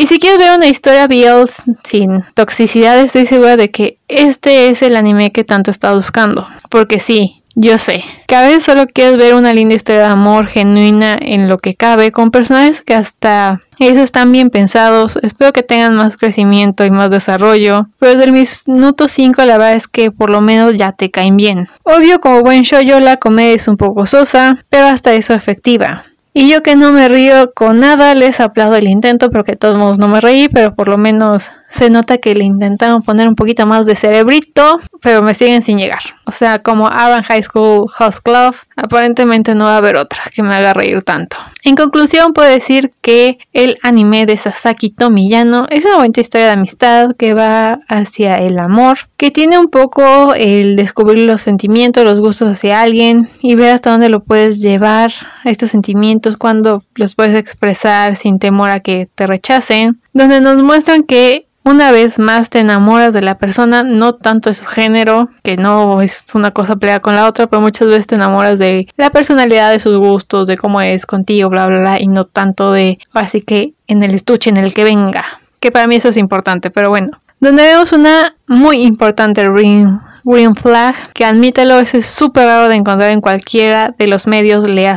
Y 0.00 0.06
si 0.06 0.20
quieres 0.20 0.38
ver 0.38 0.56
una 0.56 0.68
historia 0.68 1.08
BL 1.08 1.50
sin 1.82 2.22
toxicidad, 2.34 2.96
estoy 3.00 3.26
segura 3.26 3.56
de 3.56 3.72
que 3.72 3.98
este 4.06 4.70
es 4.70 4.80
el 4.82 4.96
anime 4.96 5.32
que 5.32 5.42
tanto 5.42 5.72
estás 5.72 5.92
buscando. 5.92 6.46
Porque 6.70 7.00
sí, 7.00 7.42
yo 7.56 7.78
sé, 7.78 8.04
que 8.28 8.36
a 8.36 8.42
veces 8.42 8.62
solo 8.62 8.86
quieres 8.86 9.16
ver 9.16 9.34
una 9.34 9.52
linda 9.52 9.74
historia 9.74 10.02
de 10.02 10.06
amor 10.06 10.46
genuina 10.46 11.18
en 11.20 11.48
lo 11.48 11.58
que 11.58 11.74
cabe, 11.74 12.12
con 12.12 12.30
personajes 12.30 12.80
que 12.80 12.94
hasta 12.94 13.60
esos 13.80 14.04
están 14.04 14.30
bien 14.30 14.50
pensados. 14.50 15.18
Espero 15.20 15.52
que 15.52 15.64
tengan 15.64 15.96
más 15.96 16.16
crecimiento 16.16 16.84
y 16.84 16.92
más 16.92 17.10
desarrollo. 17.10 17.88
Pero 17.98 18.14
desde 18.14 18.30
el 18.30 18.46
minuto 18.68 19.08
5 19.08 19.44
la 19.46 19.58
verdad 19.58 19.72
es 19.72 19.88
que 19.88 20.12
por 20.12 20.30
lo 20.30 20.40
menos 20.40 20.76
ya 20.76 20.92
te 20.92 21.10
caen 21.10 21.36
bien. 21.36 21.68
Obvio, 21.82 22.20
como 22.20 22.42
buen 22.42 22.62
show 22.62 22.80
yo 22.82 23.00
la 23.00 23.16
comedia 23.16 23.54
es 23.54 23.66
un 23.66 23.76
poco 23.76 24.06
sosa, 24.06 24.64
pero 24.70 24.86
hasta 24.86 25.12
eso 25.14 25.34
efectiva. 25.34 26.04
Y 26.32 26.50
yo 26.50 26.62
que 26.62 26.76
no 26.76 26.92
me 26.92 27.08
río 27.08 27.52
con 27.54 27.80
nada, 27.80 28.14
les 28.14 28.40
aplaudo 28.40 28.76
el 28.76 28.88
intento, 28.88 29.30
pero 29.30 29.44
que 29.44 29.52
de 29.52 29.58
todos 29.58 29.76
modos 29.76 29.98
no 29.98 30.08
me 30.08 30.20
reí, 30.20 30.48
pero 30.48 30.74
por 30.74 30.88
lo 30.88 30.98
menos 30.98 31.50
se 31.68 31.90
nota 31.90 32.18
que 32.18 32.34
le 32.34 32.44
intentaron 32.44 33.02
poner 33.02 33.28
un 33.28 33.34
poquito 33.34 33.66
más 33.66 33.86
de 33.86 33.94
cerebrito, 33.94 34.80
pero 35.00 35.22
me 35.22 35.34
siguen 35.34 35.62
sin 35.62 35.78
llegar. 35.78 36.00
O 36.24 36.32
sea, 36.32 36.60
como 36.60 36.88
Aaron 36.88 37.22
High 37.22 37.42
School 37.42 37.88
House 37.88 38.20
Club, 38.20 38.54
aparentemente 38.76 39.54
no 39.54 39.64
va 39.64 39.74
a 39.74 39.78
haber 39.78 39.96
otra 39.96 40.22
que 40.34 40.42
me 40.42 40.54
haga 40.54 40.72
reír 40.72 41.02
tanto. 41.02 41.36
En 41.64 41.74
conclusión, 41.74 42.32
puedo 42.32 42.48
decir 42.48 42.92
que 43.02 43.38
el 43.52 43.76
anime 43.82 44.24
de 44.26 44.36
Sasaki 44.36 44.90
Tomiyano 44.90 45.66
es 45.70 45.84
una 45.84 45.96
buena 45.96 46.12
historia 46.16 46.46
de 46.46 46.52
amistad 46.52 47.14
que 47.16 47.34
va 47.34 47.80
hacia 47.88 48.36
el 48.36 48.58
amor, 48.58 48.98
que 49.16 49.30
tiene 49.30 49.58
un 49.58 49.68
poco 49.68 50.34
el 50.34 50.76
descubrir 50.76 51.26
los 51.26 51.42
sentimientos, 51.42 52.04
los 52.04 52.20
gustos 52.20 52.48
hacia 52.48 52.80
alguien 52.80 53.28
y 53.40 53.54
ver 53.54 53.74
hasta 53.74 53.90
dónde 53.90 54.08
lo 54.08 54.20
puedes 54.20 54.62
llevar, 54.62 55.12
estos 55.44 55.70
sentimientos, 55.70 56.36
cuando 56.36 56.82
los 56.94 57.14
puedes 57.14 57.34
expresar 57.34 58.16
sin 58.16 58.38
temor 58.38 58.70
a 58.70 58.80
que 58.80 59.08
te 59.14 59.26
rechacen, 59.26 60.00
donde 60.12 60.40
nos 60.40 60.62
muestran 60.62 61.02
que 61.02 61.46
una 61.64 61.92
vez 61.92 62.18
más 62.18 62.50
te 62.50 62.60
enamoras 62.60 63.12
de 63.12 63.22
la 63.22 63.38
persona, 63.38 63.82
no 63.82 64.14
tanto 64.14 64.50
de 64.50 64.54
su 64.54 64.64
género, 64.64 65.28
que 65.42 65.56
no 65.56 66.00
es 66.00 66.24
una 66.34 66.50
cosa 66.50 66.76
peleada 66.76 67.00
con 67.00 67.14
la 67.14 67.26
otra, 67.26 67.46
pero 67.46 67.60
muchas 67.60 67.88
veces 67.88 68.06
te 68.06 68.14
enamoras 68.14 68.58
de 68.58 68.88
la 68.96 69.10
personalidad, 69.10 69.70
de 69.72 69.80
sus 69.80 69.96
gustos, 69.96 70.46
de 70.46 70.56
cómo 70.56 70.80
es 70.80 71.06
contigo, 71.06 71.50
bla, 71.50 71.66
bla, 71.66 71.80
bla, 71.80 72.00
y 72.00 72.06
no 72.06 72.24
tanto 72.24 72.72
de, 72.72 72.98
así 73.12 73.42
que 73.42 73.74
en 73.86 74.02
el 74.02 74.14
estuche, 74.14 74.50
en 74.50 74.56
el 74.56 74.74
que 74.74 74.84
venga. 74.84 75.24
que 75.60 75.72
para 75.72 75.86
mí 75.86 75.96
eso 75.96 76.08
es 76.08 76.16
importante, 76.16 76.70
pero 76.70 76.88
bueno. 76.88 77.20
Donde 77.40 77.62
vemos 77.62 77.92
una 77.92 78.34
muy 78.46 78.82
importante 78.82 79.48
ring 79.48 79.98
Green 80.24 80.54
Flag, 80.54 80.94
que 81.14 81.24
admítelo, 81.24 81.78
eso 81.78 81.96
es 81.96 82.06
súper 82.06 82.46
raro 82.46 82.68
de 82.68 82.74
encontrar 82.74 83.12
en 83.12 83.22
cualquiera 83.22 83.94
de 83.98 84.08
los 84.08 84.26
medios, 84.26 84.68
le 84.68 84.94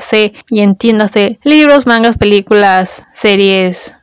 y 0.49 0.59
entiéndase 0.59 1.39
libros, 1.43 1.87
mangas, 1.87 2.17
películas, 2.17 3.03
series, 3.13 3.95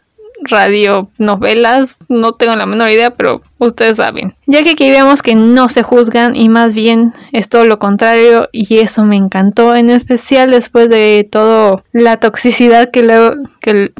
radio, 0.42 1.10
novelas, 1.18 1.96
no 2.08 2.32
tengo 2.32 2.56
la 2.56 2.66
menor 2.66 2.90
idea, 2.90 3.10
pero 3.10 3.42
ustedes 3.58 3.96
saben. 3.96 4.34
Ya 4.46 4.62
que 4.62 4.70
aquí 4.70 4.90
vemos 4.90 5.22
que 5.22 5.34
no 5.34 5.68
se 5.68 5.82
juzgan 5.82 6.34
y 6.36 6.48
más 6.48 6.74
bien 6.74 7.12
es 7.32 7.48
todo 7.48 7.64
lo 7.64 7.78
contrario 7.78 8.48
y 8.52 8.78
eso 8.78 9.04
me 9.04 9.16
encantó, 9.16 9.74
en 9.74 9.90
especial 9.90 10.50
después 10.50 10.88
de 10.88 11.28
todo 11.30 11.84
la 11.92 12.18
toxicidad 12.18 12.90
que 12.90 13.02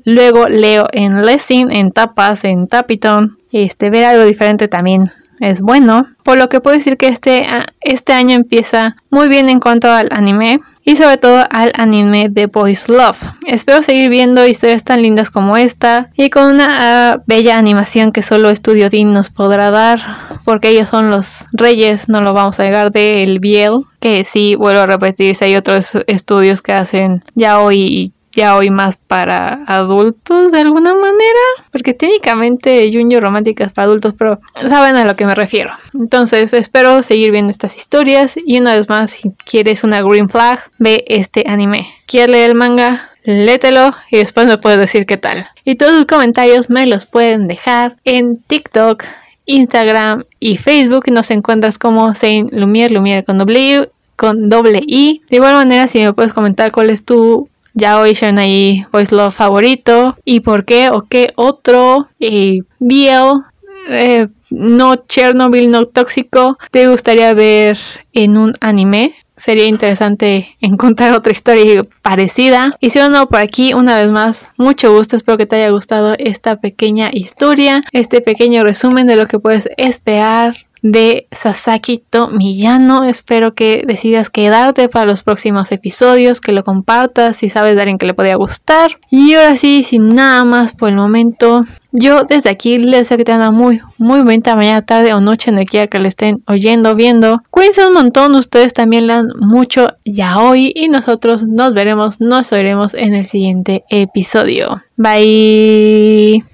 luego, 0.04 0.48
leo 0.48 0.86
en 0.92 1.24
Lessing, 1.24 1.70
en 1.72 1.92
Tapas, 1.92 2.44
en 2.44 2.66
Tapiton. 2.66 3.38
Este, 3.50 3.88
ver 3.88 4.04
algo 4.04 4.24
diferente 4.24 4.68
también 4.68 5.10
es 5.40 5.60
bueno, 5.60 6.06
por 6.22 6.36
lo 6.36 6.48
que 6.48 6.60
puedo 6.60 6.76
decir 6.76 6.96
que 6.96 7.08
este, 7.08 7.46
este 7.80 8.12
año 8.12 8.34
empieza 8.34 8.96
muy 9.10 9.28
bien 9.28 9.48
en 9.48 9.60
cuanto 9.60 9.90
al 9.90 10.08
anime 10.10 10.60
y 10.88 10.96
sobre 10.96 11.18
todo 11.18 11.44
al 11.50 11.70
anime 11.76 12.30
de 12.30 12.46
Boys 12.46 12.88
Love. 12.88 13.18
Espero 13.46 13.82
seguir 13.82 14.08
viendo 14.08 14.46
historias 14.46 14.84
tan 14.84 15.02
lindas 15.02 15.28
como 15.28 15.58
esta 15.58 16.08
y 16.16 16.30
con 16.30 16.54
una 16.54 16.66
ah, 16.70 17.22
bella 17.26 17.58
animación 17.58 18.10
que 18.10 18.22
solo 18.22 18.54
Studio 18.56 18.88
Dean 18.88 19.12
nos 19.12 19.28
podrá 19.28 19.70
dar 19.70 20.00
porque 20.46 20.70
ellos 20.70 20.88
son 20.88 21.10
los 21.10 21.44
reyes, 21.52 22.08
no 22.08 22.22
lo 22.22 22.32
vamos 22.32 22.58
a 22.58 22.62
negar 22.62 22.90
de 22.90 23.22
el 23.22 23.38
Biel, 23.38 23.84
que 24.00 24.24
sí, 24.24 24.54
vuelvo 24.54 24.80
a 24.80 24.86
repetir, 24.86 25.34
si 25.34 25.44
hay 25.44 25.56
otros 25.56 25.92
estudios 26.06 26.62
que 26.62 26.72
hacen 26.72 27.22
ya 27.34 27.60
hoy 27.60 28.14
ya 28.38 28.56
hoy 28.56 28.70
más 28.70 28.96
para 28.96 29.64
adultos 29.66 30.52
de 30.52 30.60
alguna 30.60 30.94
manera, 30.94 31.40
porque 31.72 31.92
técnicamente 31.92 32.88
Junjo 32.92 33.18
Romántica 33.18 33.64
es 33.64 33.72
para 33.72 33.86
adultos, 33.86 34.14
pero 34.16 34.40
saben 34.54 34.94
a 34.94 35.04
lo 35.04 35.16
que 35.16 35.26
me 35.26 35.34
refiero. 35.34 35.72
Entonces 35.92 36.52
espero 36.52 37.02
seguir 37.02 37.32
viendo 37.32 37.50
estas 37.50 37.76
historias 37.76 38.36
y 38.36 38.60
una 38.60 38.76
vez 38.76 38.88
más, 38.88 39.10
si 39.10 39.32
quieres 39.44 39.82
una 39.82 40.02
green 40.02 40.28
flag, 40.28 40.60
ve 40.78 41.04
este 41.08 41.46
anime. 41.48 41.88
¿Quieres 42.06 42.30
leer 42.30 42.50
el 42.50 42.56
manga? 42.56 43.10
Lételo 43.24 43.92
y 44.08 44.18
después 44.18 44.46
me 44.46 44.56
puedes 44.56 44.78
decir 44.78 45.04
qué 45.04 45.16
tal. 45.16 45.48
Y 45.64 45.74
todos 45.74 45.96
sus 45.96 46.06
comentarios 46.06 46.70
me 46.70 46.86
los 46.86 47.06
pueden 47.06 47.48
dejar 47.48 47.96
en 48.04 48.40
TikTok, 48.40 49.02
Instagram 49.46 50.24
y 50.38 50.58
Facebook. 50.58 51.10
Nos 51.10 51.32
encuentras 51.32 51.76
como 51.76 52.14
Saint 52.14 52.52
Lumiere, 52.52 52.94
Lumiere 52.94 53.24
con 53.24 53.36
W 53.36 53.90
con 54.14 54.48
doble 54.48 54.80
I. 54.86 55.22
De 55.30 55.36
igual 55.36 55.54
manera, 55.54 55.86
si 55.86 56.00
me 56.00 56.12
puedes 56.12 56.32
comentar 56.32 56.72
cuál 56.72 56.90
es 56.90 57.04
tu 57.04 57.48
ya 57.78 58.00
hoy 58.00 58.16
ahí 58.20 58.84
Voice 58.92 59.14
Love 59.14 59.34
favorito 59.34 60.16
y 60.24 60.40
por 60.40 60.64
qué 60.64 60.90
o 60.90 61.02
qué 61.02 61.32
otro 61.36 62.08
eh, 62.18 62.62
BL 62.80 63.44
eh, 63.88 64.28
no 64.50 64.96
Chernobyl 64.96 65.70
no 65.70 65.86
tóxico 65.86 66.58
te 66.70 66.88
gustaría 66.88 67.32
ver 67.34 67.78
en 68.12 68.36
un 68.36 68.52
anime 68.60 69.14
sería 69.38 69.66
interesante 69.66 70.56
encontrar 70.60 71.14
otra 71.14 71.32
historia 71.32 71.84
parecida. 72.02 72.76
Y 72.80 72.90
si 72.90 72.98
no, 72.98 73.28
por 73.28 73.38
aquí 73.38 73.72
una 73.72 73.96
vez 73.96 74.10
más, 74.10 74.48
mucho 74.56 74.92
gusto. 74.92 75.16
Espero 75.16 75.38
que 75.38 75.46
te 75.46 75.56
haya 75.56 75.70
gustado 75.70 76.14
esta 76.18 76.56
pequeña 76.56 77.10
historia, 77.12 77.82
este 77.92 78.20
pequeño 78.20 78.64
resumen 78.64 79.06
de 79.06 79.16
lo 79.16 79.26
que 79.26 79.38
puedes 79.38 79.68
esperar 79.76 80.56
de 80.82 81.26
Sasaki 81.32 82.02
Tomiyano. 82.10 83.04
Espero 83.04 83.54
que 83.54 83.82
decidas 83.86 84.30
quedarte 84.30 84.88
para 84.88 85.06
los 85.06 85.22
próximos 85.22 85.72
episodios, 85.72 86.40
que 86.40 86.52
lo 86.52 86.64
compartas 86.64 87.36
si 87.36 87.48
sabes 87.48 87.74
de 87.74 87.82
alguien 87.82 87.98
que 87.98 88.06
le 88.06 88.14
podría 88.14 88.36
gustar. 88.36 88.98
Y 89.10 89.34
ahora 89.34 89.56
sí, 89.56 89.82
sin 89.82 90.14
nada 90.14 90.44
más 90.44 90.72
por 90.72 90.88
el 90.88 90.96
momento, 90.96 91.64
yo 91.92 92.24
desde 92.24 92.50
aquí 92.50 92.78
les 92.78 93.00
deseo 93.00 93.18
que 93.18 93.24
tengan 93.24 93.54
muy, 93.54 93.80
muy 93.96 94.22
buena 94.22 94.56
mañana, 94.56 94.82
tarde 94.82 95.14
o 95.14 95.20
noche, 95.20 95.50
en 95.50 95.58
el 95.58 95.68
quiera 95.68 95.86
que 95.86 95.98
lo 95.98 96.08
estén 96.08 96.42
oyendo, 96.46 96.94
viendo. 96.94 97.42
Cuídense 97.50 97.86
un 97.86 97.94
montón, 97.94 98.34
ustedes 98.34 98.74
también 98.74 99.06
lean 99.06 99.28
mucho 99.40 99.88
ya 100.04 100.38
hoy 100.38 100.72
y 100.74 100.88
nosotros 100.88 101.44
nos 101.44 101.74
veremos, 101.74 102.20
nos 102.20 102.52
oiremos 102.52 102.94
en 102.94 103.14
el 103.14 103.26
siguiente 103.26 103.84
episodio. 103.90 104.82
Bye. 104.96 106.47